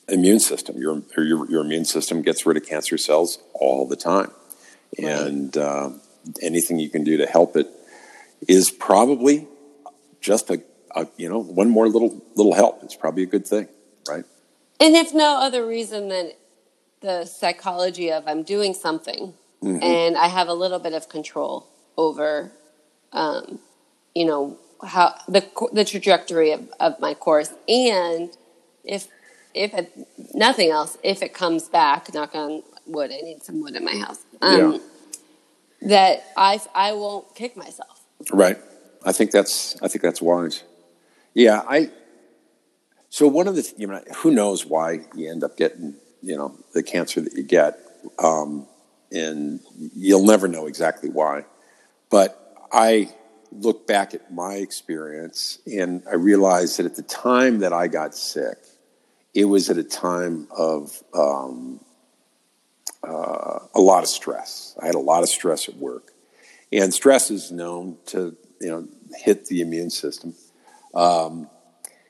immune 0.08 0.39
system. 0.39 0.78
Your 0.78 1.02
your, 1.17 1.50
your 1.50 1.62
immune 1.62 1.86
system 1.86 2.22
gets 2.22 2.46
rid 2.46 2.58
of 2.58 2.65
cancer 2.65 2.98
cells 2.98 3.39
all 3.54 3.88
the 3.88 3.96
time, 3.96 4.32
right. 5.00 5.08
and 5.08 5.58
uh, 5.58 5.91
anything 6.42 6.80
you 6.80 6.90
can 6.90 7.04
do 7.04 7.18
to 7.18 7.26
help 7.26 7.56
it 7.56 7.68
is 8.48 8.72
probably 8.72 9.48
just 10.20 10.50
a, 10.50 10.62
a, 10.96 11.08
you 11.18 11.30
know 11.30 11.42
one 11.42 11.70
more 11.70 11.88
little 11.88 12.22
little 12.36 12.54
help. 12.54 12.84
It's 12.84 12.96
probably 12.96 13.24
a 13.24 13.28
good 13.28 13.48
thing, 13.48 13.68
right? 14.08 14.26
And 14.80 14.96
if 14.96 15.14
no 15.14 15.40
other 15.40 15.66
reason 15.66 16.10
than 16.10 16.32
the 17.02 17.26
psychology 17.26 18.12
of 18.12 18.28
I'm 18.28 18.44
doing 18.44 18.74
something 18.74 19.34
mm-hmm. 19.64 19.84
and 19.84 20.18
I 20.18 20.28
have 20.28 20.48
a 20.48 20.54
little 20.54 20.80
bit 20.80 20.94
of 20.94 21.10
control 21.10 21.68
over, 21.98 22.52
um, 23.12 23.60
you 24.16 24.26
know, 24.26 24.58
how 24.84 25.16
the 25.28 25.46
the 25.72 25.86
trajectory 25.86 26.52
of, 26.52 26.70
of 26.80 27.00
my 27.00 27.14
course, 27.14 27.54
and 27.68 28.30
if 28.84 29.08
if 29.54 29.74
it, 29.74 29.92
nothing 30.34 30.70
else, 30.70 30.98
if 31.04 31.22
it 31.22 31.34
comes 31.34 31.68
back, 31.68 32.14
knock 32.14 32.34
on 32.36 32.64
wood, 32.86 33.12
I 33.12 33.22
need 33.22 33.44
some 33.44 33.62
wood 33.62 33.76
in 33.76 33.84
my 33.84 33.96
house. 33.96 34.24
Um, 34.42 34.74
yeah 34.74 34.80
that 35.82 36.24
I 36.38 36.60
I 36.74 36.94
won't 36.94 37.34
kick 37.36 37.58
myself. 37.58 38.02
Right. 38.32 38.58
I 39.04 39.12
think 39.12 39.32
that's 39.32 39.82
I 39.82 39.88
think 39.88 40.02
that's 40.02 40.22
wise. 40.22 40.63
Yeah, 41.34 41.62
I. 41.67 41.91
So 43.10 43.28
one 43.28 43.48
of 43.48 43.56
the 43.56 43.74
you 43.78 43.88
know 43.88 44.02
who 44.17 44.32
knows 44.32 44.65
why 44.65 45.02
you 45.15 45.30
end 45.30 45.44
up 45.44 45.58
getting 45.58 45.96
you 46.22 46.36
know 46.38 46.56
the 46.74 46.84
cancer 46.84 47.22
that 47.22 47.34
you 47.34 47.44
get, 47.44 47.80
um, 48.20 48.67
and 49.12 49.60
you'll 49.96 50.26
never 50.26 50.48
know 50.48 50.67
exactly 50.67 51.10
why. 51.10 51.46
But 52.10 52.38
I 52.72 53.13
look 53.52 53.86
back 53.86 54.13
at 54.13 54.32
my 54.34 54.56
experience 54.56 55.60
and 55.65 56.04
I 56.10 56.15
realized 56.15 56.80
that 56.80 56.86
at 56.86 56.96
the 56.96 57.02
time 57.02 57.60
that 57.60 57.74
I 57.74 57.88
got 57.88 58.15
sick, 58.15 58.58
it 59.34 59.46
was 59.46 59.70
at 59.70 59.78
a 59.78 59.84
time 59.84 60.48
of 60.52 61.04
um, 61.13 61.80
uh, 63.04 63.60
a 63.74 63.82
lot 63.82 64.04
of 64.04 64.10
stress. 64.10 64.76
I 64.82 64.86
had 64.86 64.96
a 64.96 65.00
lot 65.00 65.24
of 65.24 65.30
stress 65.30 65.68
at 65.68 65.76
work, 65.76 66.12
and 66.72 66.94
stress 66.94 67.32
is 67.32 67.52
known 67.52 67.98
to 68.08 68.36
you 68.60 68.70
know 68.70 68.88
hit 69.16 69.46
the 69.48 69.62
immune 69.62 69.90
system. 69.90 70.36
Um, 70.94 71.50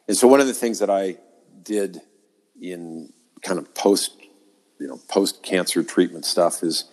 and 0.08 0.18
so 0.18 0.28
one 0.28 0.42
of 0.42 0.48
the 0.48 0.54
things 0.54 0.80
that 0.80 0.90
I 0.90 1.18
did 1.64 2.02
in 2.60 3.14
kind 3.42 3.60
of 3.60 3.74
post 3.74 4.12
you 4.80 4.88
know 4.88 5.00
post 5.08 5.44
cancer 5.44 5.84
treatment 5.84 6.26
stuff 6.26 6.64
is 6.64 6.86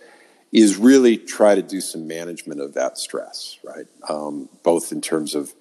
is 0.52 0.76
really 0.76 1.16
try 1.16 1.54
to 1.54 1.62
do 1.62 1.80
some 1.80 2.06
management 2.06 2.60
of 2.60 2.74
that 2.74 2.96
stress, 2.96 3.58
right? 3.62 3.86
Um, 4.08 4.48
both 4.62 4.92
in 4.92 5.00
terms 5.02 5.34
of 5.34 5.52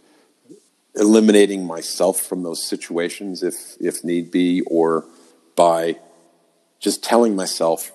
eliminating 0.95 1.65
myself 1.65 2.21
from 2.21 2.43
those 2.43 2.63
situations 2.63 3.43
if 3.43 3.76
if 3.80 4.04
need 4.04 4.32
be, 4.32 4.62
or 4.62 5.06
by 5.56 5.97
just 6.80 7.04
telling 7.04 7.36
myself 7.36 7.91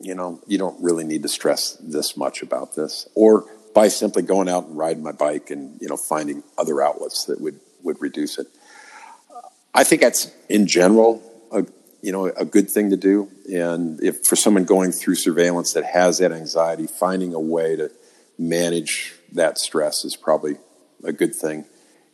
you 0.00 0.14
know, 0.14 0.40
you 0.46 0.58
don't 0.58 0.82
really 0.82 1.04
need 1.04 1.22
to 1.22 1.28
stress 1.28 1.72
this 1.80 2.16
much 2.16 2.42
about 2.42 2.74
this. 2.74 3.08
Or 3.14 3.46
by 3.74 3.88
simply 3.88 4.22
going 4.22 4.48
out 4.48 4.66
and 4.66 4.76
riding 4.76 5.02
my 5.02 5.12
bike 5.12 5.50
and, 5.50 5.78
you 5.80 5.88
know, 5.88 5.96
finding 5.96 6.42
other 6.56 6.82
outlets 6.82 7.24
that 7.26 7.40
would, 7.40 7.60
would 7.82 8.00
reduce 8.00 8.38
it. 8.38 8.46
I 9.74 9.84
think 9.84 10.00
that's 10.00 10.32
in 10.48 10.66
general 10.66 11.22
a, 11.52 11.66
you 12.00 12.12
know, 12.12 12.26
a 12.26 12.44
good 12.44 12.70
thing 12.70 12.90
to 12.90 12.96
do. 12.96 13.28
And 13.52 14.02
if 14.02 14.24
for 14.24 14.36
someone 14.36 14.64
going 14.64 14.92
through 14.92 15.16
surveillance 15.16 15.74
that 15.74 15.84
has 15.84 16.18
that 16.18 16.32
anxiety, 16.32 16.86
finding 16.86 17.34
a 17.34 17.40
way 17.40 17.76
to 17.76 17.90
manage 18.38 19.14
that 19.32 19.58
stress 19.58 20.04
is 20.04 20.16
probably 20.16 20.56
a 21.04 21.12
good 21.12 21.34
thing. 21.34 21.66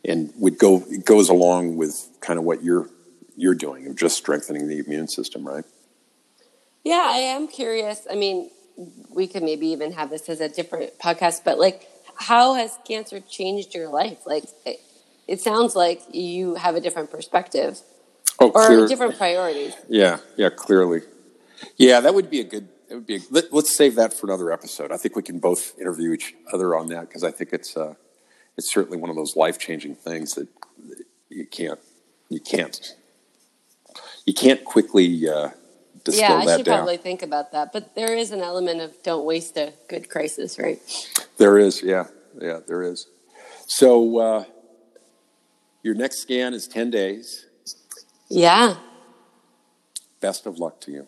And 0.03 0.33
would 0.37 0.57
go, 0.57 0.79
goes 1.05 1.29
along 1.29 1.77
with 1.77 2.09
kind 2.19 2.37
of 2.37 2.43
what 2.43 2.61
you're, 2.61 2.89
you're 3.37 3.55
doing 3.55 3.87
of 3.87 3.95
just 3.95 4.17
strengthening 4.17 4.67
the 4.67 4.79
immune 4.79 5.07
system, 5.07 5.47
right? 5.47 5.63
Yeah, 6.83 7.05
I 7.05 7.17
am 7.17 7.47
curious. 7.47 8.05
I 8.09 8.15
mean, 8.15 8.49
we 9.09 9.27
could 9.27 9.43
maybe 9.43 9.67
even 9.67 9.93
have 9.93 10.09
this 10.09 10.27
as 10.29 10.41
a 10.41 10.49
different 10.49 10.97
podcast, 10.99 11.43
but 11.43 11.57
like, 11.57 11.87
how 12.15 12.55
has 12.55 12.77
cancer 12.85 13.19
changed 13.19 13.73
your 13.73 13.87
life? 13.87 14.19
Like, 14.25 14.45
it, 14.65 14.81
it 15.27 15.39
sounds 15.39 15.75
like 15.75 16.01
you 16.11 16.55
have 16.55 16.75
a 16.75 16.81
different 16.81 17.09
perspective 17.09 17.79
oh, 18.39 18.49
or 18.49 18.67
clear. 18.67 18.87
different 18.87 19.17
priorities. 19.17 19.75
Yeah, 19.87 20.17
yeah, 20.35 20.49
clearly. 20.49 21.01
Yeah, 21.77 22.01
that 22.01 22.13
would 22.13 22.29
be 22.29 22.41
a 22.41 22.43
good. 22.43 22.67
It 22.89 22.95
would 22.95 23.07
be. 23.07 23.15
A, 23.15 23.19
let, 23.31 23.53
us 23.53 23.69
save 23.69 23.95
that 23.95 24.13
for 24.13 24.27
another 24.27 24.51
episode. 24.51 24.91
I 24.91 24.97
think 24.97 25.15
we 25.15 25.23
can 25.23 25.39
both 25.39 25.79
interview 25.79 26.11
each 26.11 26.35
other 26.51 26.75
on 26.75 26.87
that 26.89 27.07
because 27.07 27.23
I 27.23 27.31
think 27.31 27.53
it's 27.53 27.77
uh, 27.77 27.95
it's 28.57 28.71
certainly 28.71 28.97
one 28.97 29.09
of 29.09 29.15
those 29.15 29.35
life 29.35 29.57
changing 29.57 29.95
things 29.95 30.35
that 30.35 30.47
you 31.29 31.47
can't 31.47 31.79
you 32.29 32.41
can't 32.41 32.95
you 34.25 34.33
can't 34.33 34.63
quickly. 34.65 35.29
Uh, 35.29 35.49
distill 36.03 36.29
yeah, 36.29 36.35
I 36.35 36.45
that 36.45 36.57
should 36.57 36.65
down. 36.65 36.77
probably 36.77 36.97
think 36.97 37.21
about 37.21 37.51
that. 37.51 37.71
But 37.73 37.95
there 37.95 38.15
is 38.15 38.31
an 38.31 38.41
element 38.41 38.81
of 38.81 39.01
don't 39.03 39.25
waste 39.25 39.57
a 39.57 39.73
good 39.87 40.09
crisis, 40.09 40.59
right? 40.59 40.79
There 41.37 41.57
is, 41.57 41.81
yeah, 41.81 42.05
yeah, 42.39 42.59
there 42.67 42.83
is. 42.83 43.07
So 43.67 44.19
uh, 44.19 44.43
your 45.81 45.95
next 45.95 46.19
scan 46.19 46.53
is 46.53 46.67
ten 46.67 46.91
days. 46.91 47.45
Yeah. 48.29 48.75
Best 50.19 50.45
of 50.45 50.57
luck 50.57 50.79
to 50.81 50.91
you. 50.91 51.07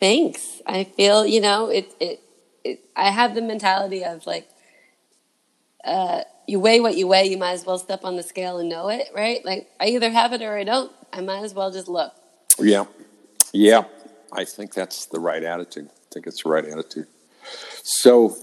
Thanks. 0.00 0.60
I 0.66 0.84
feel 0.84 1.26
you 1.26 1.40
know 1.40 1.68
it. 1.68 1.94
It. 2.00 2.20
it 2.64 2.80
I 2.94 3.10
have 3.10 3.34
the 3.34 3.42
mentality 3.42 4.04
of 4.04 4.26
like. 4.26 4.48
Uh, 5.84 6.22
you 6.46 6.58
weigh 6.58 6.80
what 6.80 6.96
you 6.96 7.06
weigh, 7.06 7.26
you 7.26 7.36
might 7.36 7.52
as 7.52 7.66
well 7.66 7.78
step 7.78 8.04
on 8.04 8.16
the 8.16 8.22
scale 8.22 8.58
and 8.58 8.68
know 8.68 8.88
it, 8.88 9.08
right? 9.14 9.44
Like 9.44 9.70
I 9.78 9.86
either 9.88 10.10
have 10.10 10.32
it 10.32 10.42
or 10.42 10.56
I 10.56 10.64
don't. 10.64 10.90
I 11.12 11.20
might 11.20 11.42
as 11.42 11.54
well 11.54 11.70
just 11.70 11.88
look. 11.88 12.12
Yeah. 12.58 12.84
Yeah. 13.52 13.84
I 14.34 14.44
think 14.44 14.74
that's 14.74 15.06
the 15.06 15.20
right 15.20 15.42
attitude. 15.42 15.88
I 15.88 16.12
think 16.12 16.26
it's 16.26 16.42
the 16.42 16.50
right 16.50 16.64
attitude. 16.64 17.06
So 17.82 18.36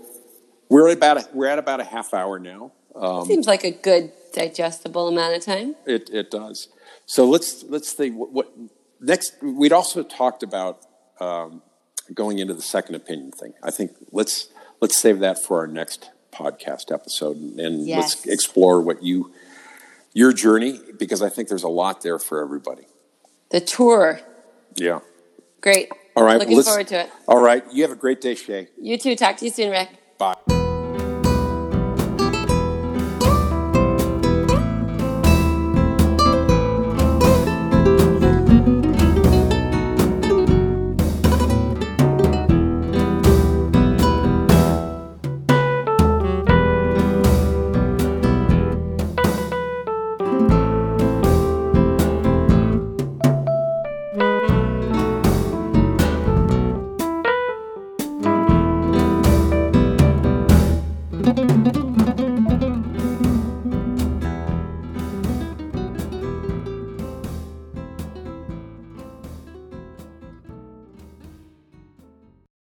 we're 0.69 0.89
at 0.89 0.97
about 0.97 1.17
a, 1.17 1.29
we're 1.33 1.47
at 1.47 1.59
about 1.59 1.79
a 1.79 1.83
half 1.83 2.13
hour 2.13 2.39
now. 2.39 2.71
Um, 2.95 3.25
Seems 3.25 3.47
like 3.47 3.63
a 3.63 3.71
good 3.71 4.11
digestible 4.33 5.07
amount 5.07 5.35
of 5.35 5.43
time. 5.43 5.75
It 5.85 6.09
it 6.11 6.31
does. 6.31 6.69
So 7.05 7.25
let's 7.25 7.63
let's 7.63 7.93
think 7.93 8.15
what, 8.15 8.31
what 8.31 8.51
next. 8.99 9.33
We'd 9.41 9.73
also 9.73 10.03
talked 10.03 10.43
about 10.43 10.85
um, 11.19 11.61
going 12.13 12.39
into 12.39 12.53
the 12.53 12.61
second 12.61 12.95
opinion 12.95 13.31
thing. 13.31 13.53
I 13.63 13.71
think 13.71 13.91
let's 14.11 14.49
let's 14.79 14.97
save 14.97 15.19
that 15.19 15.43
for 15.43 15.59
our 15.59 15.67
next 15.67 16.09
podcast 16.31 16.93
episode 16.93 17.37
and 17.37 17.85
yes. 17.85 17.99
let's 17.99 18.25
explore 18.25 18.81
what 18.81 19.03
you 19.03 19.31
your 20.13 20.33
journey 20.33 20.79
because 20.97 21.21
I 21.21 21.29
think 21.29 21.49
there's 21.49 21.63
a 21.63 21.69
lot 21.69 22.01
there 22.01 22.19
for 22.19 22.41
everybody. 22.41 22.83
The 23.49 23.61
tour. 23.61 24.21
Yeah. 24.75 24.99
Great. 25.61 25.89
All 26.15 26.23
right. 26.23 26.39
Looking 26.39 26.55
well, 26.55 26.63
forward 26.63 26.87
to 26.87 27.01
it. 27.01 27.09
All 27.27 27.41
right. 27.41 27.63
You 27.71 27.83
have 27.83 27.91
a 27.91 27.95
great 27.95 28.19
day, 28.19 28.35
Shay. 28.35 28.67
You 28.79 28.97
too. 28.97 29.15
Talk 29.15 29.37
to 29.37 29.45
you 29.45 29.51
soon, 29.51 29.71
Rick. 29.71 29.89
Bye. 30.17 30.60